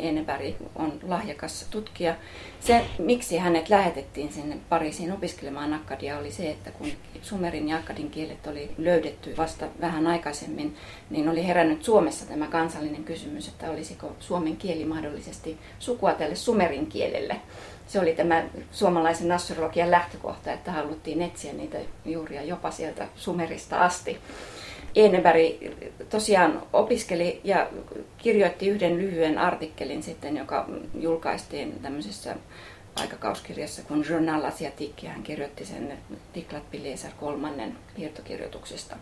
Eneberg 0.00 0.54
on 0.76 0.92
lahjakas 1.02 1.66
tutkija. 1.70 2.14
Se, 2.60 2.84
miksi 2.98 3.38
hänet 3.38 3.68
lähetettiin 3.68 4.32
sinne 4.32 4.58
Pariisiin 4.68 5.12
opiskelemaan 5.12 5.74
akkadia, 5.74 6.18
oli 6.18 6.32
se, 6.32 6.50
että 6.50 6.70
kun 6.70 6.88
sumerin 7.22 7.68
ja 7.68 7.76
akkadin 7.76 8.10
kielet 8.10 8.46
oli 8.46 8.70
löydetty 8.78 9.36
vasta 9.36 9.66
vähän 9.80 10.06
aikaisemmin, 10.06 10.76
niin 11.10 11.28
oli 11.28 11.46
herännyt 11.46 11.84
Suomessa 11.84 12.26
tämä 12.26 12.46
kansallinen 12.46 13.04
kysymys, 13.04 13.48
että 13.48 13.70
olisiko 13.70 14.12
suomen 14.20 14.56
kieli 14.56 14.84
mahdollisesti 14.84 15.58
sukua 15.78 16.12
tälle 16.12 16.34
sumerin 16.34 16.86
kielelle 16.86 17.40
se 17.88 18.00
oli 18.00 18.12
tämä 18.12 18.44
suomalaisen 18.72 19.32
astrologian 19.32 19.90
lähtökohta, 19.90 20.52
että 20.52 20.72
haluttiin 20.72 21.22
etsiä 21.22 21.52
niitä 21.52 21.78
juuria 22.04 22.42
jopa 22.42 22.70
sieltä 22.70 23.08
Sumerista 23.16 23.80
asti. 23.84 24.18
Eneberg 24.98 25.40
tosiaan 26.10 26.62
opiskeli 26.72 27.40
ja 27.44 27.68
kirjoitti 28.18 28.68
yhden 28.68 28.98
lyhyen 28.98 29.38
artikkelin 29.38 30.02
sitten, 30.02 30.36
joka 30.36 30.68
julkaistiin 30.94 31.80
tämmöisessä 31.82 32.36
aikakauskirjassa 32.96 33.82
kuin 33.82 34.06
Journal 34.08 34.44
Asiatique, 34.44 35.08
ja 35.08 35.10
hän 35.10 35.22
kirjoitti 35.22 35.64
sen 35.64 35.98
Tiklat 36.32 36.70
Pileser 36.70 37.10
kolmannen 37.20 37.76
irtokirjoituksesta. 37.98 38.96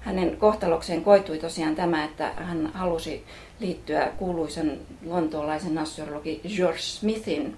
Hänen 0.00 0.36
kohtalokseen 0.36 1.04
koitui 1.04 1.38
tosiaan 1.38 1.76
tämä, 1.76 2.04
että 2.04 2.32
hän 2.36 2.70
halusi 2.74 3.24
liittyä 3.60 4.12
kuuluisen 4.16 4.80
lontoolaisen 5.06 5.78
astrologi 5.78 6.40
George 6.56 6.78
Smithin 6.78 7.56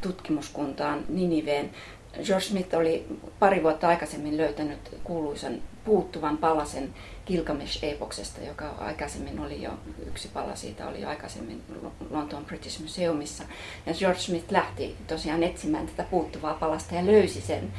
tutkimuskuntaan 0.00 1.04
Niniveen. 1.08 1.70
George 2.14 2.44
Smith 2.44 2.74
oli 2.74 3.06
pari 3.38 3.62
vuotta 3.62 3.88
aikaisemmin 3.88 4.36
löytänyt 4.36 4.78
kuuluisan 5.04 5.54
puuttuvan 5.84 6.38
palasen 6.38 6.94
Gilgamesh-epoksesta, 7.26 8.46
joka 8.46 8.74
aikaisemmin 8.78 9.40
oli 9.40 9.62
jo, 9.62 9.70
yksi 10.06 10.28
pala 10.28 10.56
siitä 10.56 10.88
oli 10.88 11.00
jo 11.00 11.08
aikaisemmin 11.08 11.62
Lontoon 12.10 12.44
British 12.44 12.80
Museumissa. 12.80 13.44
Ja 13.86 13.94
George 13.94 14.20
Smith 14.20 14.52
lähti 14.52 14.96
tosiaan 15.06 15.42
etsimään 15.42 15.86
tätä 15.86 16.02
puuttuvaa 16.10 16.54
palasta 16.54 16.94
ja 16.94 17.06
löysi 17.06 17.40
sen. 17.40 17.72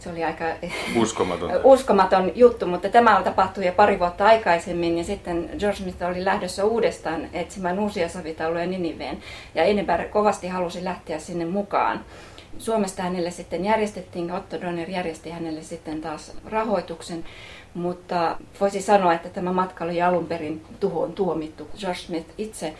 Se 0.00 0.10
oli 0.10 0.24
aika 0.24 0.44
uskomaton. 1.02 1.50
uskomaton 1.64 2.32
juttu, 2.34 2.66
mutta 2.66 2.88
tämä 2.88 3.22
tapahtui 3.24 3.66
jo 3.66 3.72
pari 3.72 3.98
vuotta 3.98 4.26
aikaisemmin 4.26 4.98
ja 4.98 5.04
sitten 5.04 5.50
George 5.58 5.78
Smith 5.78 6.02
oli 6.02 6.24
lähdössä 6.24 6.64
uudestaan 6.64 7.28
etsimään 7.32 7.78
uusia 7.78 8.08
savitauluja 8.08 8.66
Niniveen 8.66 9.18
ja 9.54 9.64
Eneberg 9.64 10.10
kovasti 10.10 10.48
halusi 10.48 10.84
lähteä 10.84 11.18
sinne 11.18 11.44
mukaan. 11.44 12.04
Suomesta 12.58 13.02
hänelle 13.02 13.30
sitten 13.30 13.64
järjestettiin, 13.64 14.32
Otto 14.32 14.60
Donner 14.60 14.90
järjesti 14.90 15.30
hänelle 15.30 15.62
sitten 15.62 16.00
taas 16.00 16.32
rahoituksen, 16.44 17.24
mutta 17.74 18.36
voisi 18.60 18.82
sanoa, 18.82 19.14
että 19.14 19.28
tämä 19.28 19.52
matka 19.52 19.84
oli 19.84 20.02
alun 20.02 20.26
perin 20.26 20.64
tuhoon 20.80 21.12
tuomittu. 21.12 21.68
George 21.78 21.98
Smith 21.98 22.30
itse 22.38 22.74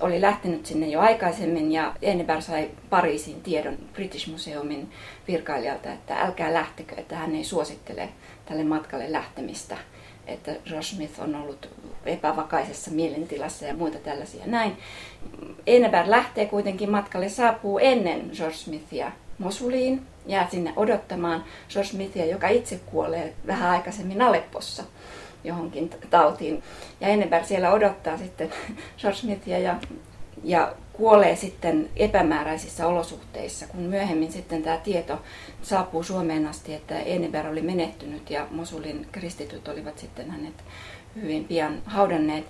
oli 0.00 0.20
lähtenyt 0.20 0.66
sinne 0.66 0.86
jo 0.86 1.00
aikaisemmin 1.00 1.72
ja 1.72 1.94
Enneberg 2.02 2.42
sai 2.42 2.70
Pariisin 2.90 3.42
tiedon 3.42 3.78
British 3.92 4.28
Museumin 4.28 4.90
virkailijalta, 5.28 5.92
että 5.92 6.20
älkää 6.20 6.52
lähtekö, 6.54 6.94
että 6.98 7.16
hän 7.16 7.34
ei 7.34 7.44
suosittele 7.44 8.08
tälle 8.46 8.64
matkalle 8.64 9.12
lähtemistä 9.12 9.76
että 10.32 10.52
George 10.64 10.82
Smith 10.82 11.20
on 11.20 11.34
ollut 11.34 11.68
epävakaisessa 12.06 12.90
mielentilassa 12.90 13.64
ja 13.66 13.74
muita 13.74 13.98
tällaisia 13.98 14.46
näin. 14.46 14.76
Enneberg 15.66 16.08
lähtee 16.08 16.46
kuitenkin 16.46 16.90
matkalle, 16.90 17.28
saapuu 17.28 17.78
ennen 17.78 18.30
George 18.36 18.56
Smithia 18.56 19.12
Mosuliin, 19.38 20.06
jää 20.26 20.48
sinne 20.50 20.72
odottamaan 20.76 21.44
George 21.72 21.90
Smithia, 21.90 22.26
joka 22.26 22.48
itse 22.48 22.80
kuolee 22.86 23.34
vähän 23.46 23.70
aikaisemmin 23.70 24.22
Aleppossa 24.22 24.82
johonkin 25.44 25.90
tautiin. 26.10 26.62
Ja 27.00 27.08
Enneberg 27.08 27.44
siellä 27.44 27.72
odottaa 27.72 28.18
sitten 28.18 28.52
George 29.00 29.18
Smithia 29.18 29.58
ja, 29.58 29.76
ja 30.44 30.74
kuolee 31.00 31.36
sitten 31.36 31.90
epämääräisissä 31.96 32.86
olosuhteissa, 32.86 33.66
kun 33.66 33.80
myöhemmin 33.80 34.32
sitten 34.32 34.62
tämä 34.62 34.76
tieto 34.76 35.22
saapuu 35.62 36.02
Suomeen 36.02 36.46
asti, 36.46 36.74
että 36.74 36.98
Enneberg 36.98 37.50
oli 37.50 37.62
menehtynyt 37.62 38.30
ja 38.30 38.46
Mosulin 38.50 39.06
kristityt 39.12 39.68
olivat 39.68 39.98
sitten 39.98 40.30
hänet 40.30 40.64
hyvin 41.16 41.44
pian 41.44 41.82
haudanneet, 41.84 42.44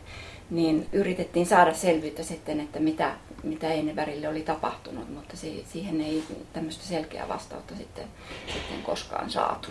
niin 0.51 0.89
yritettiin 0.93 1.47
saada 1.47 1.75
selvyyttä 1.75 2.23
sitten, 2.23 2.61
että 2.61 2.81
mitä, 2.81 3.15
mitä 3.43 3.73
Ennebergille 3.73 4.29
oli 4.29 4.43
tapahtunut, 4.43 5.15
mutta 5.15 5.37
siihen 5.67 6.01
ei 6.01 6.25
tämmöistä 6.53 6.85
selkeää 6.85 7.29
vastausta 7.29 7.77
sitten, 7.77 8.05
sitten 8.47 8.83
koskaan 8.83 9.31
saatu. 9.31 9.69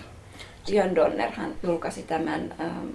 Jön 0.67 0.95
Donner 0.95 1.31
hän 1.31 1.55
julkaisi 1.63 2.03
tämän 2.03 2.55
ähm, 2.59 2.87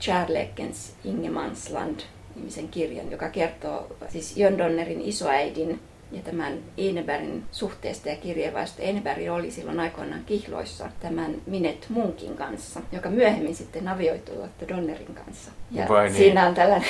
Charlekens 0.00 0.94
Ingemansland 1.04 2.00
nimisen 2.36 2.68
kirjan, 2.68 3.10
joka 3.10 3.28
kertoo 3.28 3.96
siis 4.08 4.36
Jön 4.36 4.58
Donnerin 4.58 5.00
isoäidin 5.00 5.80
ja 6.12 6.22
tämän 6.22 6.58
Enebergin 6.78 7.44
suhteesta 7.50 8.08
ja 8.08 8.16
kirjeenvaihdosta. 8.16 8.82
Eneberg 8.82 9.30
oli 9.30 9.50
silloin 9.50 9.80
aikoinaan 9.80 10.24
kihloissa 10.24 10.90
tämän 11.00 11.34
Minet 11.46 11.86
Munkin 11.88 12.36
kanssa, 12.36 12.80
joka 12.92 13.10
myöhemmin 13.10 13.54
sitten 13.54 13.88
avioitui 13.88 14.36
Otto 14.36 14.68
Donnerin 14.68 15.14
kanssa. 15.14 15.50
Ja 15.70 15.86
Vai 15.88 16.04
niin? 16.04 16.16
siinä 16.16 16.46
on 16.46 16.54
tällainen, 16.54 16.88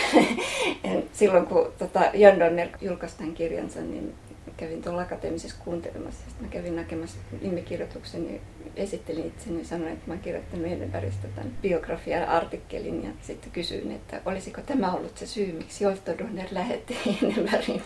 silloin 1.13 1.47
kun 1.47 1.73
tota, 1.79 2.01
Jön 2.15 2.41
Donner 2.41 2.69
julkaisi 2.81 3.17
tämän 3.17 3.35
kirjansa, 3.35 3.81
niin 3.81 4.15
kävin 4.57 4.83
tuolla 4.83 5.03
akateemisessa 5.03 5.57
kuuntelemassa. 5.64 6.25
Sitten 6.29 6.47
mä 6.47 6.53
kävin 6.53 6.77
näkemässä 6.77 7.19
nimikirjoituksen 7.40 8.35
ja 8.35 8.40
esittelin 8.77 9.27
itseni 9.27 9.59
ja 9.59 9.64
sanoin, 9.64 9.92
että 9.92 10.07
mä 10.07 10.12
oon 10.12 10.23
kirjoittanut 10.23 10.66
Edenbergistä 10.66 11.29
tämän 11.35 11.53
biografia-artikkelin 11.62 13.05
ja 13.05 13.11
sitten 13.21 13.51
kysyin, 13.51 13.92
että 13.92 14.21
olisiko 14.25 14.61
tämä 14.61 14.92
ollut 14.92 15.19
se 15.19 15.27
syy, 15.27 15.53
miksi 15.53 15.87
Otto 15.87 16.19
Donner 16.19 16.49
lähetti 16.51 16.99
Edenbergin. 17.23 17.83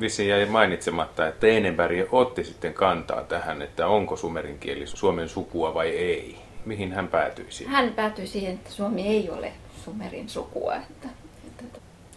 Vissiin 0.00 0.28
jäi 0.28 0.46
mainitsematta, 0.46 1.28
että 1.28 1.46
Edenberg 1.46 2.14
otti 2.14 2.44
sitten 2.44 2.74
kantaa 2.74 3.22
tähän, 3.22 3.62
että 3.62 3.86
onko 3.86 4.16
sumerin 4.16 4.58
kieli 4.58 4.86
Suomen 4.86 5.28
sukua 5.28 5.74
vai 5.74 5.88
ei. 5.88 6.38
Mihin 6.64 6.92
hän 6.92 7.08
päätyi 7.08 7.46
siihen? 7.48 7.74
Hän 7.74 7.92
päätyi 7.92 8.26
siihen, 8.26 8.54
että 8.54 8.70
Suomi 8.70 9.06
ei 9.06 9.30
ole 9.30 9.52
sumerin 9.84 10.28
sukua. 10.28 10.76
Että 10.76 11.08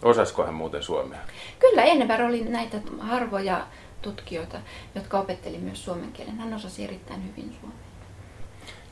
Osasko 0.02 0.44
hän 0.44 0.54
muuten 0.54 0.82
suomea? 0.82 1.18
Kyllä, 1.58 1.84
Enneberg 1.84 2.24
oli 2.24 2.44
näitä 2.44 2.78
harvoja 2.98 3.66
tutkijoita, 4.02 4.58
jotka 4.94 5.18
opetteli 5.18 5.58
myös 5.58 5.84
suomen 5.84 6.12
kielen. 6.12 6.38
Hän 6.38 6.54
osasi 6.54 6.84
erittäin 6.84 7.24
hyvin 7.24 7.56
suomea. 7.60 7.78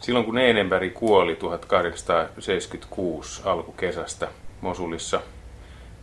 Silloin 0.00 0.24
kun 0.24 0.38
Enenberg 0.38 0.94
kuoli 0.94 1.36
1876 1.36 3.42
alkukesästä 3.44 4.28
Mosulissa, 4.60 5.20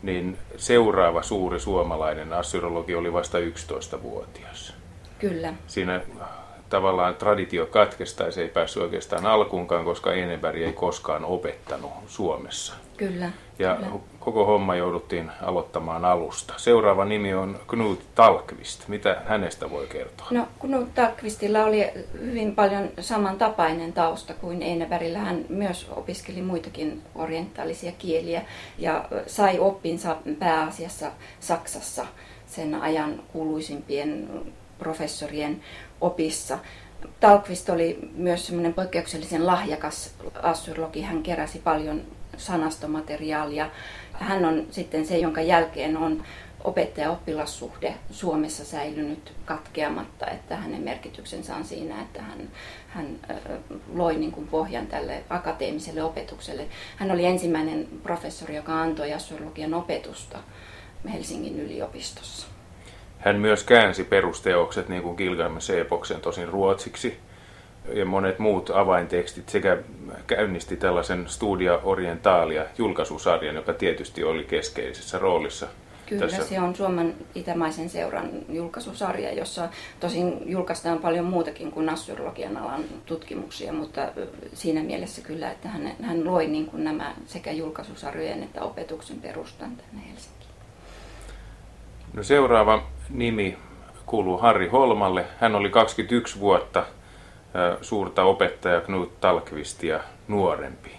niin 0.04 0.38
seuraava 0.58 1.24
suuri 1.24 1.60
suomalainen 1.60 2.34
astrologi 2.34 2.96
oli 2.96 3.14
vasta 3.14 3.38
11-vuotias. 3.40 4.74
Kyllä. 5.20 5.54
Siinä 5.68 6.02
tavallaan 6.70 7.16
traditio 7.16 7.66
katkesta 7.66 8.32
se 8.32 8.42
ei 8.42 8.50
päässyt 8.50 8.84
oikeastaan 8.84 9.26
alkuunkaan, 9.26 9.86
koska 9.86 10.14
Enenberg 10.14 10.58
ei 10.58 10.74
koskaan 10.74 11.26
opettanut 11.26 11.92
Suomessa. 12.08 12.74
Kyllä. 13.02 13.32
Ja 13.60 13.76
kyllä. 13.76 13.92
koko 14.20 14.46
homma 14.46 14.76
jouduttiin 14.76 15.32
aloittamaan 15.42 16.06
alusta. 16.06 16.54
Seuraava 16.58 17.06
nimi 17.06 17.34
on 17.34 17.60
Knut 17.68 18.16
Talkvist. 18.16 18.88
Mitä 18.88 19.22
hänestä 19.26 19.70
voi 19.70 19.88
kertoa? 19.88 20.28
No 20.32 20.48
Knut 20.60 20.94
Talkvistilla 20.94 21.64
oli 21.64 21.92
hyvin 22.22 22.56
paljon 22.56 22.90
samantapainen 23.00 23.94
tausta 23.94 24.34
kuin 24.34 24.62
Einebergillä. 24.62 25.20
Hän 25.20 25.46
myös 25.50 25.88
opiskeli 25.96 26.42
muitakin 26.42 27.02
orientaalisia 27.16 27.92
kieliä 27.92 28.42
ja 28.78 29.06
sai 29.28 29.60
oppinsa 29.60 30.18
pääasiassa 30.40 31.12
Saksassa 31.40 32.06
sen 32.46 32.76
ajan 32.76 33.24
kuuluisimpien 33.34 34.30
professorien 34.80 35.62
opissa. 36.02 36.60
Talkvist 37.20 37.70
oli 37.70 38.00
myös 38.14 38.48
semmoinen 38.48 38.74
poikkeuksellisen 38.74 39.46
lahjakas 39.46 40.14
astrologi. 40.44 41.02
Hän 41.02 41.24
keräsi 41.24 41.60
paljon 41.60 42.02
sanastomateriaalia. 42.38 43.70
Hän 44.14 44.46
on 44.46 44.68
sitten 44.72 45.06
se, 45.06 45.18
jonka 45.18 45.42
jälkeen 45.42 45.98
on 45.98 46.24
opettaja-oppilassuhde 46.64 47.94
Suomessa 48.12 48.66
säilynyt 48.66 49.34
katkeamatta, 49.46 50.28
että 50.28 50.56
hänen 50.56 50.82
merkityksensä 50.82 51.56
on 51.56 51.66
siinä, 51.66 52.02
että 52.02 52.22
hän, 52.22 52.50
hän 52.88 53.20
loi 53.94 54.16
niin 54.16 54.32
kuin 54.32 54.48
pohjan 54.48 54.88
tälle 54.88 55.24
akateemiselle 55.30 56.04
opetukselle. 56.04 56.66
Hän 56.96 57.12
oli 57.12 57.26
ensimmäinen 57.26 57.88
professori, 58.04 58.56
joka 58.56 58.82
antoi 58.82 59.14
astrologian 59.14 59.74
opetusta 59.74 60.40
Helsingin 61.14 61.60
yliopistossa. 61.60 62.48
Hän 63.20 63.36
myös 63.36 63.64
käänsi 63.64 64.04
perusteokset, 64.04 64.90
niin 64.90 65.04
kuin 65.04 65.18
Gilgamesh-epoksen, 65.18 66.22
tosin 66.22 66.48
ruotsiksi, 66.48 67.20
ja 67.94 68.06
monet 68.06 68.40
muut 68.40 68.70
avaintekstit 68.70 69.50
sekä 69.50 69.78
käynnisti 70.28 70.78
tällaisen 70.78 71.30
Studia 71.30 71.80
Orientalia 71.84 72.66
julkaisusarjan, 72.78 73.56
joka 73.56 73.74
tietysti 73.74 74.24
oli 74.24 74.44
keskeisessä 74.44 75.20
roolissa. 75.20 75.68
Kyllä, 76.06 76.28
tässä. 76.28 76.44
se 76.44 76.60
on 76.60 76.76
Suomen 76.76 77.16
itämaisen 77.36 77.90
seuran 77.90 78.30
julkaisusarja, 78.50 79.34
jossa 79.34 79.70
tosin 80.00 80.42
julkaistaan 80.46 81.00
paljon 81.00 81.26
muutakin 81.26 81.72
kuin 81.72 81.90
astrologian 81.90 82.58
alan 82.58 82.84
tutkimuksia, 83.06 83.74
mutta 83.74 84.02
siinä 84.54 84.84
mielessä 84.84 85.22
kyllä, 85.22 85.52
että 85.52 85.70
hän, 85.70 85.92
hän 86.02 86.26
loi 86.26 86.48
niin 86.48 86.66
kuin 86.66 86.84
nämä 86.84 87.14
sekä 87.26 87.52
julkaisusarjojen 87.52 88.44
että 88.44 88.62
opetuksen 88.62 89.22
perustan 89.22 89.78
tänne 89.78 90.02
Helsinkiin. 90.10 90.52
No 92.14 92.24
seuraava 92.24 92.84
nimi 93.10 93.58
kuuluu 94.06 94.38
Harri 94.38 94.68
Holmalle. 94.68 95.26
Hän 95.40 95.56
oli 95.56 95.70
21 95.70 96.40
vuotta 96.40 96.86
suurta 97.82 98.24
opettaja 98.24 98.82
Knut 98.82 99.22
Talkvistia 99.22 100.00
nuorempi. 100.28 100.92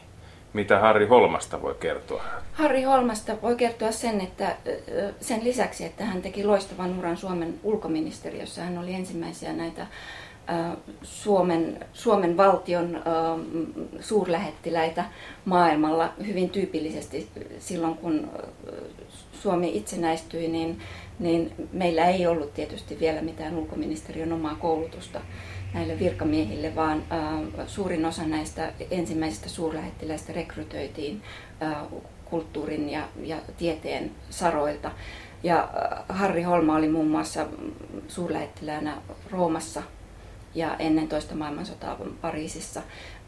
Mitä 0.53 0.79
Harri 0.79 1.07
Holmasta 1.07 1.63
voi 1.63 1.75
kertoa? 1.81 2.25
Harri 2.53 2.83
Holmasta 2.83 3.37
voi 3.43 3.57
kertoa 3.57 3.93
sen, 3.93 4.21
että 4.21 4.57
sen 5.21 5.45
lisäksi, 5.45 5.85
että 5.85 6.05
hän 6.05 6.23
teki 6.23 6.45
loistavan 6.45 6.99
uran 6.99 7.17
Suomen 7.17 7.55
ulkoministeriössä, 7.63 8.63
hän 8.63 8.79
oli 8.79 8.95
ensimmäisiä 8.95 9.53
näitä 9.53 9.87
Suomen, 11.03 11.87
Suomen 11.93 12.37
valtion 12.37 13.03
suurlähettiläitä 14.01 15.05
maailmalla 15.45 16.13
hyvin 16.27 16.51
tyypillisesti 16.51 17.29
silloin, 17.59 17.95
kun 17.95 18.31
Suomi 19.33 19.77
itsenäistyi, 19.77 20.49
niin, 20.49 20.81
niin 21.19 21.53
meillä 21.73 22.07
ei 22.07 22.27
ollut 22.27 22.55
tietysti 22.55 23.01
vielä 23.01 23.23
mitään 23.23 23.57
ulkoministeriön 23.57 24.33
omaa 24.33 24.55
koulutusta 24.55 25.21
näille 25.75 25.99
virkamiehille, 25.99 26.75
vaan 26.75 27.03
suurin 27.67 28.07
osa 28.07 28.25
näistä 28.25 28.73
ensimmäisistä 28.91 29.49
suurlähettiläistä 29.49 30.33
rekrytoitiin 30.33 31.23
kulttuurin 32.25 32.89
ja, 32.89 33.09
ja 33.23 33.37
tieteen 33.59 34.11
saroilta. 34.31 34.91
Ja 35.43 35.69
Harri 36.09 36.43
Holma 36.43 36.77
oli 36.77 36.89
muun 36.89 37.09
muassa 37.09 37.47
suurlähettiläänä 38.09 38.97
Roomassa 39.31 39.83
ja 40.55 40.77
ennen 40.79 41.09
toista 41.09 41.35
maailmansotaa 41.35 41.99
Pariisissa. 42.21 42.83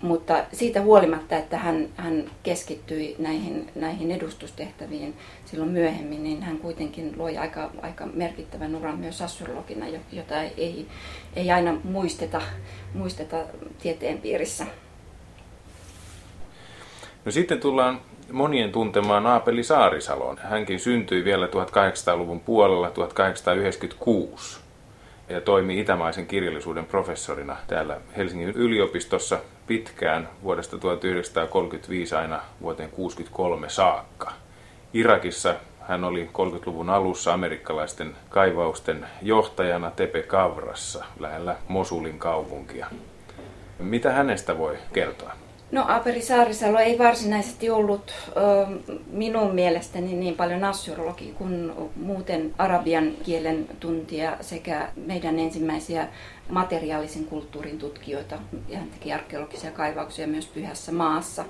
Mutta 0.05 0.45
siitä 0.53 0.81
huolimatta, 0.81 1.37
että 1.37 1.59
hän, 1.59 1.88
hän 1.97 2.25
keskittyi 2.43 3.17
näihin, 3.19 3.71
näihin 3.75 4.11
edustustehtäviin 4.11 5.17
silloin 5.45 5.71
myöhemmin, 5.71 6.23
niin 6.23 6.43
hän 6.43 6.59
kuitenkin 6.59 7.14
loi 7.17 7.38
aika, 7.38 7.71
aika 7.83 8.07
merkittävän 8.07 8.75
uran 8.75 8.99
myös 8.99 9.23
astrologina, 9.23 9.87
jota 10.12 10.43
ei, 10.43 10.87
ei 11.37 11.51
aina 11.51 11.77
muisteta, 11.85 12.43
muisteta 12.95 13.37
tieteen 13.83 14.19
piirissä. 14.19 14.67
No 17.25 17.33
sitten 17.33 17.61
tullaan 17.61 18.01
monien 18.33 18.73
tuntemaan 18.73 19.27
Aapeli 19.27 19.62
Saarisaloon. 19.62 20.38
Hänkin 20.38 20.81
syntyi 20.81 21.25
vielä 21.25 21.47
1800-luvun 21.47 22.40
puolella 22.40 22.90
1896 22.90 24.61
ja 25.29 25.40
toimi 25.40 25.81
itämaisen 25.81 26.27
kirjallisuuden 26.27 26.85
professorina 26.85 27.57
täällä 27.67 28.01
Helsingin 28.17 28.49
yliopistossa 28.49 29.38
pitkään 29.66 30.29
vuodesta 30.42 30.79
1935 30.79 32.14
aina 32.14 32.40
vuoteen 32.61 32.90
1963 32.90 33.68
saakka. 33.68 34.33
Irakissa 34.94 35.55
hän 35.81 36.05
oli 36.05 36.31
30-luvun 36.33 36.90
alussa 36.90 37.33
amerikkalaisten 37.35 38.16
kaivausten 38.29 39.07
johtajana 39.22 39.90
Tepe 39.90 40.22
Kavrassa 40.22 41.05
lähellä 41.20 41.57
Mosulin 41.68 42.18
kaupunkia. 42.18 42.87
Mitä 43.79 44.12
hänestä 44.12 44.59
voi 44.59 44.79
kertoa? 44.92 45.44
No 45.75 45.85
Aperi 45.89 46.23
Saarisalo 46.23 46.79
ei 46.79 46.99
varsinaisesti 46.99 47.71
ollut 47.71 48.15
ö, 48.29 48.41
minun 49.11 49.55
mielestäni 49.55 50.13
niin 50.13 50.35
paljon 50.35 50.65
assyurologi 50.65 51.35
kuin 51.39 51.73
muuten 51.97 52.55
arabian 52.59 53.13
kielen 53.23 53.67
tuntija 53.81 54.37
sekä 54.41 54.89
meidän 54.97 55.39
ensimmäisiä 55.39 56.09
materiaalisen 56.49 57.25
kulttuurin 57.25 57.79
tutkijoita. 57.79 58.39
Ja 58.69 58.79
hän 58.79 58.91
teki 58.91 59.13
arkeologisia 59.13 59.71
kaivauksia 59.71 60.27
myös 60.27 60.47
Pyhässä 60.47 60.93
maassa. 60.93 61.45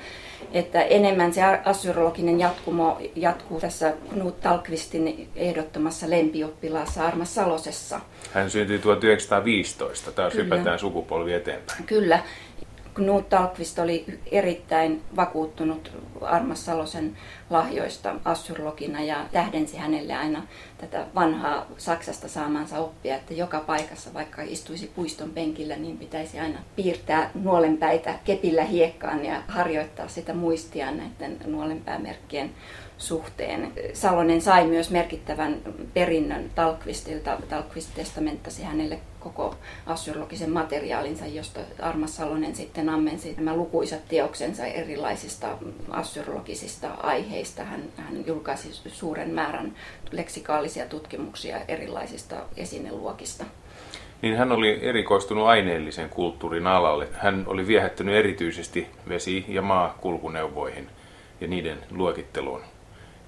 Että 0.53 0.83
enemmän 0.83 1.35
se 1.35 1.43
assyrologinen 1.65 2.41
jatkumo 2.41 2.99
jatkuu 3.17 3.61
tässä 3.61 3.95
Knut 4.13 4.41
Talkvistin 4.41 5.29
ehdottomassa 5.37 6.11
lempioppilaassa 6.11 7.07
Armas 7.07 7.35
Salosessa. 7.35 8.01
Hän 8.33 8.51
syntyi 8.51 8.79
1915. 8.79 10.13
Taas 10.13 10.33
Kyllä. 10.33 10.45
hypätään 10.45 10.79
sukupolvi 10.79 11.33
eteenpäin. 11.33 11.85
Kyllä. 11.85 12.23
Knut 12.95 13.29
Talkvist 13.29 13.79
oli 13.79 14.05
erittäin 14.31 15.03
vakuuttunut 15.17 15.93
Armas 16.21 16.65
Salosen 16.65 17.17
lahjoista 17.51 18.15
assyrologina 18.25 19.03
ja 19.03 19.17
tähdensi 19.33 19.77
hänelle 19.77 20.15
aina 20.15 20.43
tätä 20.79 21.07
vanhaa 21.15 21.67
Saksasta 21.79 22.29
saamansa 22.29 22.79
oppia, 22.79 23.17
että 23.17 23.35
joka 23.35 23.61
paikassa, 23.61 24.15
vaikka 24.15 24.43
istuisi 24.43 24.93
puiston 24.95 25.31
penkillä, 25.31 25.77
niin 25.77 25.99
pitäisi 25.99 26.41
aina 26.41 26.59
piirtää 26.77 27.31
nuolenpäitä 27.35 28.15
kepillä 28.25 28.65
hiekkaan 28.65 29.25
ja 29.25 29.43
harjoittaa 29.49 30.09
sitä 30.09 30.35
muistia 30.35 30.91
näiden 30.91 31.39
nuolenpäämerkkien 31.47 32.51
suhteen. 32.99 33.73
Salonen 33.93 34.41
sai 34.41 34.67
myös 34.67 34.91
merkittävän 34.91 35.57
perinnön 35.95 36.51
Talkvistilta. 36.55 37.39
Talkvist 37.49 37.95
testamenttasi 37.95 38.63
hänelle 38.63 38.99
koko 39.21 39.55
assyrilogisen 39.87 40.51
materiaalinsa, 40.51 41.27
josta 41.27 41.61
Armas 41.83 42.17
Salonen 42.17 42.55
sitten 42.55 42.89
ammensi 42.89 43.35
nämä 43.37 43.57
lukuisat 43.57 44.09
teoksensa 44.09 44.67
erilaisista 44.67 45.49
assyrilogisista 45.91 46.89
aiheista. 46.91 47.65
Hän, 47.65 47.83
hän 47.97 48.27
julkaisi 48.27 48.69
suuren 48.89 49.31
määrän 49.31 49.75
leksikaalisia 50.11 50.87
tutkimuksia 50.87 51.61
erilaisista 51.69 52.37
esineluokista. 52.57 53.45
Niin 54.23 54.37
hän 54.37 54.53
oli 54.53 54.79
erikoistunut 54.83 55.47
aineellisen 55.47 56.09
kulttuurin 56.09 56.67
alalle. 56.67 57.09
Hän 57.13 57.45
oli 57.47 57.67
viehättynyt 57.67 58.15
erityisesti 58.15 58.87
vesi- 59.09 59.45
ja 59.49 59.63
maakulkuneuvoihin 59.63 60.89
ja 61.41 61.49
niiden 61.49 61.79
luokitteluun 61.91 62.63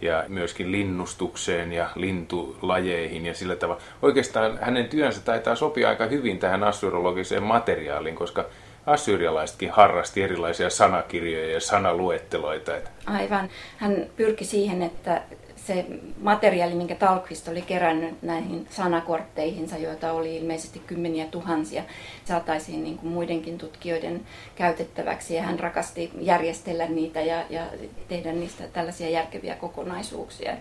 ja 0.01 0.25
myöskin 0.29 0.73
linnustukseen 0.73 1.73
ja 1.73 1.89
lintulajeihin 1.95 3.27
ja 3.27 3.35
sillä 3.35 3.57
tavalla. 3.57 3.83
Oikeastaan 4.03 4.59
hänen 4.63 4.89
työnsä 4.89 5.21
taitaa 5.21 5.55
sopia 5.55 5.89
aika 5.89 6.07
hyvin 6.07 6.39
tähän 6.39 6.65
assyriologiseen 6.65 7.43
materiaaliin, 7.43 8.15
koska 8.17 8.45
assyrialaisetkin 8.87 9.71
harrasti 9.71 10.23
erilaisia 10.23 10.71
sanakirjoja 10.71 11.53
ja 11.53 11.61
sanaluetteloita. 11.61 12.73
Aivan. 13.07 13.49
Hän 13.77 14.07
pyrki 14.17 14.45
siihen, 14.45 14.83
että 14.83 15.23
se 15.67 15.87
materiaali, 16.21 16.75
minkä 16.75 16.95
Talkvist 16.95 17.49
oli 17.49 17.63
kerännyt 17.63 18.23
näihin 18.23 18.67
sanakortteihinsa, 18.71 19.79
joita 19.79 20.13
oli 20.13 20.37
ilmeisesti 20.37 20.83
kymmeniä 20.87 21.27
tuhansia, 21.27 21.83
saataisiin 22.25 22.85
niin 22.85 22.99
kuin 22.99 23.13
muidenkin 23.13 23.59
tutkijoiden 23.59 24.21
käytettäväksi. 24.57 25.35
Ja 25.35 25.43
hän 25.43 25.61
rakasti 25.61 26.11
järjestellä 26.21 26.87
niitä 26.87 27.21
ja, 27.21 27.45
ja 27.51 27.63
tehdä 28.09 28.33
niistä 28.33 28.65
tällaisia 28.73 29.09
järkeviä 29.09 29.55
kokonaisuuksia. 29.55 30.57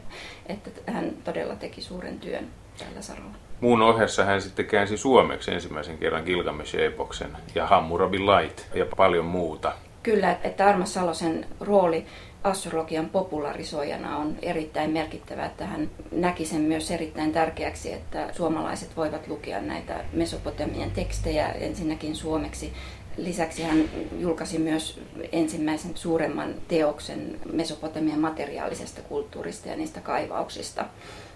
Että 0.46 0.70
hän 0.88 1.12
todella 1.24 1.56
teki 1.56 1.82
suuren 1.82 2.20
työn 2.20 2.48
tällä 2.78 3.02
saralla. 3.02 3.36
Muun 3.62 3.82
ohessa 3.82 4.26
hän 4.26 4.41
sitten 4.41 4.65
käänsi 4.65 4.98
suomeksi 4.98 5.52
ensimmäisen 5.52 5.98
kerran 5.98 6.24
Gilgamesh-epoksen 6.24 7.38
ja 7.56 7.68
Hammurabi 7.68 8.20
Light 8.20 8.76
ja 8.76 8.86
paljon 8.98 9.26
muuta. 9.26 9.74
Kyllä, 10.04 10.38
että 10.44 10.65
Armas 10.65 10.94
Salosen 10.94 11.46
rooli 11.60 12.06
astrologian 12.45 13.10
popularisoijana 13.10 14.17
on 14.17 14.36
erittäin 14.41 14.91
merkittävä, 14.91 15.45
että 15.45 15.65
hän 15.65 15.89
näki 16.12 16.45
sen 16.45 16.62
myös 16.62 16.91
erittäin 16.91 17.31
tärkeäksi, 17.31 17.93
että 17.93 18.29
suomalaiset 18.34 18.97
voivat 18.97 19.27
lukea 19.27 19.62
näitä 19.62 20.05
Mesopotamian 20.13 20.91
tekstejä 20.91 21.49
ensinnäkin 21.49 22.15
suomeksi. 22.15 22.73
Lisäksi 23.17 23.63
hän 23.63 23.84
julkaisi 24.19 24.60
myös 24.60 24.99
ensimmäisen 25.31 25.91
suuremman 25.97 26.55
teoksen 26.67 27.39
Mesopotamian 27.53 28.19
materiaalisesta 28.19 29.01
kulttuurista 29.01 29.69
ja 29.69 29.75
niistä 29.75 30.01
kaivauksista 30.01 30.86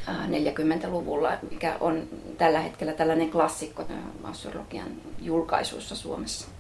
40-luvulla, 0.08 1.38
mikä 1.52 1.76
on 1.80 2.08
tällä 2.38 2.60
hetkellä 2.60 2.94
tällainen 2.94 3.30
klassikko 3.30 3.86
astrologian 4.24 4.92
julkaisuissa 5.22 5.96
Suomessa. 5.96 6.59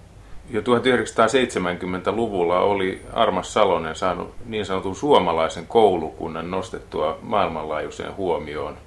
Jo 0.51 0.61
1970-luvulla 0.61 2.59
oli 2.59 3.01
Armas 3.13 3.53
Salonen 3.53 3.95
saanut 3.95 4.33
niin 4.45 4.65
sanotun 4.65 4.95
suomalaisen 4.95 5.67
koulukunnan 5.67 6.51
nostettua 6.51 7.19
maailmanlaajuiseen 7.21 8.15
huomioon. 8.15 8.77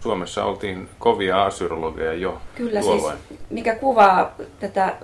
Suomessa 0.00 0.44
oltiin 0.44 0.88
kovia 0.98 1.44
assyrologeja 1.44 2.12
jo 2.12 2.38
Kyllä 2.54 2.82
siis 2.82 2.86
tuolloin. 2.86 3.18
siis, 3.28 3.40
mikä 3.50 3.74
kuvaa 3.74 4.34
tätä 4.60 4.96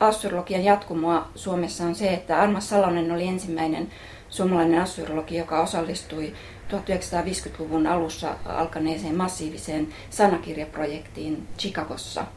assyrologian 0.00 0.64
jatkumoa 0.64 1.28
Suomessa 1.34 1.84
on 1.84 1.94
se, 1.94 2.08
että 2.08 2.40
Armas 2.40 2.68
Salonen 2.68 3.12
oli 3.12 3.26
ensimmäinen 3.26 3.88
suomalainen 4.28 4.82
assyrologi, 4.82 5.36
joka 5.36 5.62
osallistui 5.62 6.32
1950-luvun 6.70 7.86
alussa 7.86 8.34
alkaneeseen 8.44 9.16
massiiviseen 9.16 9.88
sanakirjaprojektiin 10.10 11.48
Chicagossa– 11.58 12.24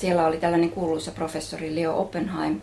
siellä 0.00 0.26
oli 0.26 0.36
tällainen 0.36 0.70
kuuluisa 0.70 1.10
professori 1.10 1.74
Leo 1.74 2.00
Oppenheim 2.00 2.60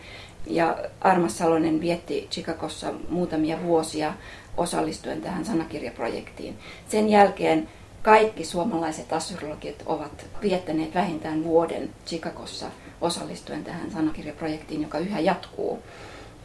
ja 0.47 0.77
Armas 1.01 1.37
Salonen 1.37 1.81
vietti 1.81 2.27
Chicagossa 2.31 2.93
muutamia 3.09 3.63
vuosia 3.63 4.13
osallistuen 4.57 5.21
tähän 5.21 5.45
sanakirjaprojektiin. 5.45 6.57
Sen 6.87 7.09
jälkeen 7.09 7.69
kaikki 8.01 8.45
suomalaiset 8.45 9.13
astrologit 9.13 9.83
ovat 9.85 10.25
viettäneet 10.41 10.95
vähintään 10.95 11.43
vuoden 11.43 11.89
Chicagossa 12.07 12.65
osallistuen 13.01 13.63
tähän 13.63 13.91
sanakirjaprojektiin, 13.91 14.81
joka 14.81 14.99
yhä 14.99 15.19
jatkuu. 15.19 15.79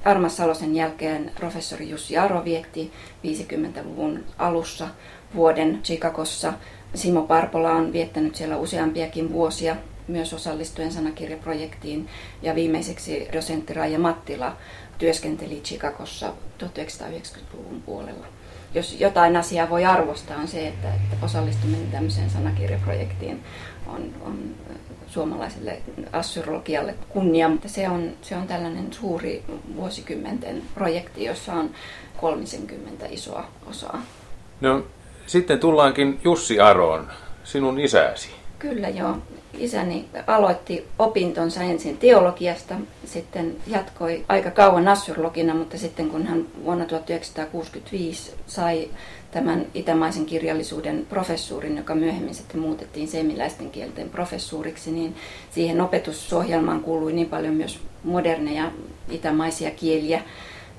Armas 0.05 0.37
Salosen 0.37 0.75
jälkeen 0.75 1.33
professori 1.35 1.91
Jussi 1.91 2.19
Aro 2.19 2.45
vietti 2.45 2.93
50-luvun 3.27 4.25
alussa 4.39 4.89
vuoden 5.35 5.81
Chicagossa. 5.83 6.53
Simo 6.95 7.23
Parpola 7.23 7.73
on 7.73 7.93
viettänyt 7.93 8.35
siellä 8.35 8.57
useampiakin 8.57 9.33
vuosia 9.33 9.77
myös 10.11 10.33
osallistuen 10.33 10.93
sanakirjaprojektiin 10.93 12.09
ja 12.43 12.55
viimeiseksi 12.55 13.29
dosentti 13.33 13.75
Raija 13.75 13.99
Mattila 13.99 14.57
työskenteli 14.99 15.61
Chicagossa 15.65 16.33
1990-luvun 16.63 17.83
puolella. 17.87 18.27
Jos 18.75 19.01
jotain 19.01 19.37
asiaa 19.37 19.71
voi 19.71 19.85
arvostaa 19.85 20.37
on 20.37 20.49
se, 20.49 20.69
että, 20.69 20.89
osallistuminen 21.23 21.91
tämmöiseen 21.91 22.31
sanakirjaprojektiin 22.31 23.43
on, 23.87 24.15
on 24.21 24.55
suomalaiselle 25.09 25.83
assyrologialle 26.13 26.95
kunnia, 27.09 27.49
mutta 27.49 27.69
se 27.69 27.89
on, 27.89 28.11
se 28.23 28.37
on 28.37 28.47
tällainen 28.47 28.93
suuri 28.93 29.45
vuosikymmenten 29.77 30.63
projekti, 30.75 31.25
jossa 31.25 31.53
on 31.53 31.71
30 32.17 33.07
isoa 33.07 33.45
osaa. 33.67 34.03
No, 34.61 34.85
sitten 35.27 35.59
tullaankin 35.59 36.21
Jussi 36.25 36.61
Aroon, 36.61 37.09
sinun 37.45 37.81
isäsi. 37.81 38.40
Kyllä 38.61 38.89
joo. 38.89 39.17
Isäni 39.59 40.05
aloitti 40.27 40.87
opintonsa 40.99 41.63
ensin 41.63 41.99
teologiasta, 41.99 42.75
sitten 43.05 43.57
jatkoi 43.67 44.25
aika 44.29 44.51
kauan 44.51 44.89
assyrologina, 44.89 45.55
mutta 45.55 45.79
sitten 45.79 46.09
kun 46.09 46.27
hän 46.27 46.47
vuonna 46.65 46.85
1965 46.85 48.33
sai 48.47 48.89
tämän 49.31 49.67
itämaisen 49.75 50.27
kirjallisuuden 50.27 51.07
professuurin, 51.09 51.77
joka 51.77 51.95
myöhemmin 51.95 52.35
sitten 52.35 52.61
muutettiin 52.61 53.09
semiläisten 53.09 53.71
kielten 53.71 54.09
professuuriksi, 54.09 54.91
niin 54.91 55.17
siihen 55.51 55.81
opetusohjelmaan 55.81 56.81
kuului 56.81 57.13
niin 57.13 57.29
paljon 57.29 57.55
myös 57.55 57.79
moderneja 58.05 58.73
itämaisia 59.11 59.71
kieliä, 59.71 60.23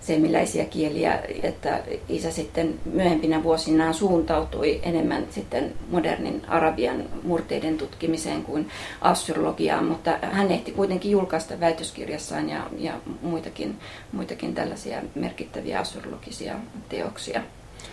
semiläisiä 0.01 0.65
kieliä, 0.65 1.19
että 1.43 1.79
isä 2.09 2.31
sitten 2.31 2.73
myöhempinä 2.85 3.43
vuosinaan 3.43 3.93
suuntautui 3.93 4.79
enemmän 4.83 5.25
sitten 5.29 5.73
modernin 5.89 6.41
arabian 6.47 7.03
murteiden 7.23 7.77
tutkimiseen 7.77 8.43
kuin 8.43 8.69
assyrologiaan, 9.01 9.85
mutta 9.85 10.17
hän 10.21 10.51
ehti 10.51 10.71
kuitenkin 10.71 11.11
julkaista 11.11 11.59
väitöskirjassaan 11.59 12.49
ja, 12.49 12.61
ja 12.77 12.93
muitakin, 13.21 13.75
muitakin 14.11 14.55
tällaisia 14.55 15.01
merkittäviä 15.15 15.79
assyrologisia 15.79 16.55
teoksia. 16.89 17.41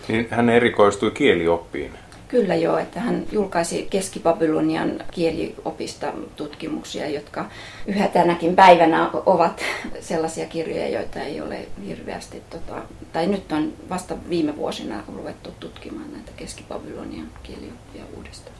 Niin 0.09 0.29
hän 0.31 0.51
erikoistui 0.51 1.11
kielioppiin. 1.11 1.92
Kyllä 2.29 2.55
joo, 2.55 2.79
että 2.79 3.01
hän 3.01 3.27
julkaisi 3.33 3.87
Keski-Babylonian 3.91 5.05
kieliopista 5.11 6.12
tutkimuksia, 6.37 7.09
jotka 7.09 7.51
yhä 7.87 8.09
tänäkin 8.09 8.57
päivänä 8.57 9.11
ovat 9.27 9.61
sellaisia 10.01 10.47
kirjoja, 10.47 10.88
joita 10.88 11.21
ei 11.21 11.41
ole 11.41 11.67
hirveästi, 11.87 12.43
tota, 12.51 12.83
tai 13.12 13.27
nyt 13.27 13.53
on 13.53 13.73
vasta 13.88 14.17
viime 14.29 14.57
vuosina 14.57 15.03
ruvettu 15.17 15.51
tutkimaan 15.61 16.12
näitä 16.12 16.33
Keski-Babylonian 16.37 17.29
kielioppia 17.43 18.05
uudestaan. 18.17 18.57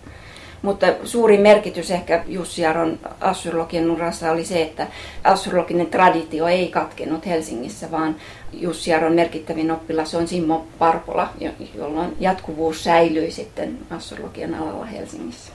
Mutta 0.63 0.87
suurin 1.05 1.41
merkitys 1.41 1.91
ehkä 1.91 2.25
Jussi 2.27 2.67
Aron 2.67 2.99
assyrologian 3.21 3.91
urassa 3.91 4.31
oli 4.31 4.45
se, 4.45 4.63
että 4.63 4.87
assyrologinen 5.25 5.87
traditio 5.87 6.47
ei 6.47 6.69
katkenut 6.69 7.27
Helsingissä, 7.27 7.91
vaan 7.91 8.17
Jussi 8.53 8.95
Aron 8.95 9.13
merkittävin 9.13 9.71
oppilas 9.71 10.15
on 10.15 10.29
Simmo 10.29 10.67
Parpola, 10.79 11.31
jolloin 11.75 12.17
jatkuvuus 12.21 12.85
säilyi 12.85 13.31
sitten 13.31 13.79
assyrologian 13.91 14.55
alalla 14.55 14.85
Helsingissä. 14.85 15.53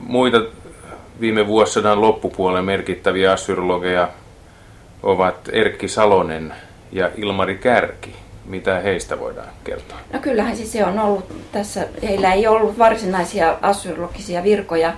Muita 0.00 0.42
viime 1.20 1.46
vuosisadan 1.46 2.00
loppupuolen 2.00 2.64
merkittäviä 2.64 3.32
assyrologeja 3.32 4.08
ovat 5.02 5.48
Erkki 5.52 5.88
Salonen 5.88 6.54
ja 6.92 7.10
Ilmari 7.16 7.58
Kärki. 7.58 8.21
Mitä 8.44 8.80
heistä 8.80 9.20
voidaan 9.20 9.48
kertoa? 9.64 9.98
No 10.12 10.18
kyllähän 10.18 10.56
siis 10.56 10.72
se 10.72 10.84
on 10.84 10.98
ollut 10.98 11.52
tässä, 11.52 11.88
heillä 12.02 12.32
ei 12.32 12.46
ollut 12.46 12.78
varsinaisia 12.78 13.58
assyrologisia 13.62 14.42
virkoja 14.42 14.92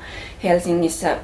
Helsingissä, 0.45 1.13
äh, 1.13 1.19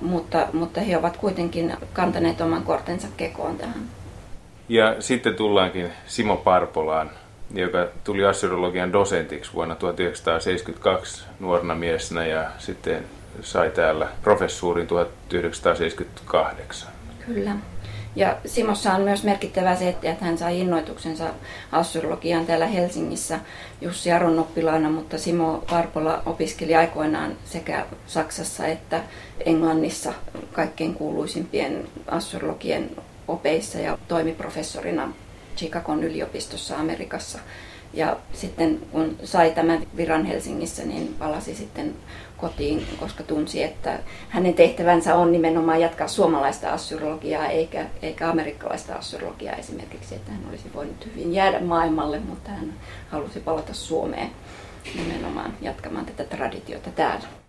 mutta, 0.00 0.46
mutta 0.52 0.80
he 0.80 0.96
ovat 0.96 1.16
kuitenkin 1.16 1.76
kantaneet 1.92 2.40
oman 2.40 2.62
kortensa 2.62 3.08
kekoon 3.16 3.56
tähän. 3.56 3.82
Ja 4.68 4.96
sitten 5.00 5.34
tullaankin 5.34 5.92
Simo 6.06 6.36
Parpolaan, 6.36 7.10
joka 7.54 7.88
tuli 8.04 8.24
assyrologian 8.24 8.92
dosentiksi 8.92 9.52
vuonna 9.54 9.74
1972 9.74 11.24
nuorena 11.40 11.74
miesenä 11.74 12.26
ja 12.26 12.50
sitten 12.58 13.04
sai 13.40 13.70
täällä 13.70 14.08
professuurin 14.22 14.86
1978. 14.86 16.88
Kyllä. 17.26 17.56
Ja 18.16 18.36
Simossa 18.46 18.92
on 18.92 19.00
myös 19.00 19.24
merkittävää 19.24 19.76
se, 19.76 19.88
että 19.88 20.24
hän 20.24 20.38
sai 20.38 20.60
innoituksensa 20.60 21.30
assyrologiaan 21.72 22.46
täällä 22.46 22.66
Helsingissä 22.66 23.40
Jussi 23.80 24.12
Aron 24.12 24.38
oppilaana, 24.38 24.90
mutta 24.90 25.18
Simo 25.18 25.64
Parpola 25.70 26.22
opiskeli 26.26 26.74
aikoinaan 26.74 27.36
sekä 27.44 27.86
Saksassa 28.06 28.66
että 28.66 29.02
Englannissa 29.46 30.12
kaikkein 30.52 30.94
kuuluisimpien 30.94 31.88
assyrologien 32.06 32.90
opeissa 33.28 33.78
ja 33.78 33.98
toimi 34.08 34.32
professorina 34.32 35.12
Chicagon 35.56 36.04
yliopistossa 36.04 36.76
Amerikassa. 36.76 37.38
Ja 37.94 38.16
sitten 38.32 38.80
kun 38.92 39.16
sai 39.24 39.50
tämän 39.50 39.86
viran 39.96 40.24
Helsingissä, 40.24 40.82
niin 40.84 41.14
palasi 41.18 41.54
sitten 41.54 41.94
kotiin, 42.36 42.86
koska 43.00 43.22
tunsi, 43.22 43.62
että 43.62 43.98
hänen 44.28 44.54
tehtävänsä 44.54 45.14
on 45.14 45.32
nimenomaan 45.32 45.80
jatkaa 45.80 46.08
suomalaista 46.08 46.72
assyrologiaa 46.72 47.46
eikä, 47.46 47.86
eikä 48.02 48.30
amerikkalaista 48.30 48.94
assyrologiaa 48.94 49.56
esimerkiksi, 49.56 50.14
että 50.14 50.32
hän 50.32 50.46
olisi 50.50 50.70
voinut 50.74 51.06
hyvin 51.06 51.34
jäädä 51.34 51.60
maailmalle, 51.60 52.18
mutta 52.18 52.50
hän 52.50 52.74
halusi 53.10 53.40
palata 53.40 53.74
Suomeen 53.74 54.30
nimenomaan 54.94 55.54
jatkamaan 55.60 56.06
tätä 56.06 56.24
traditiota 56.24 56.90
täällä. 56.90 57.43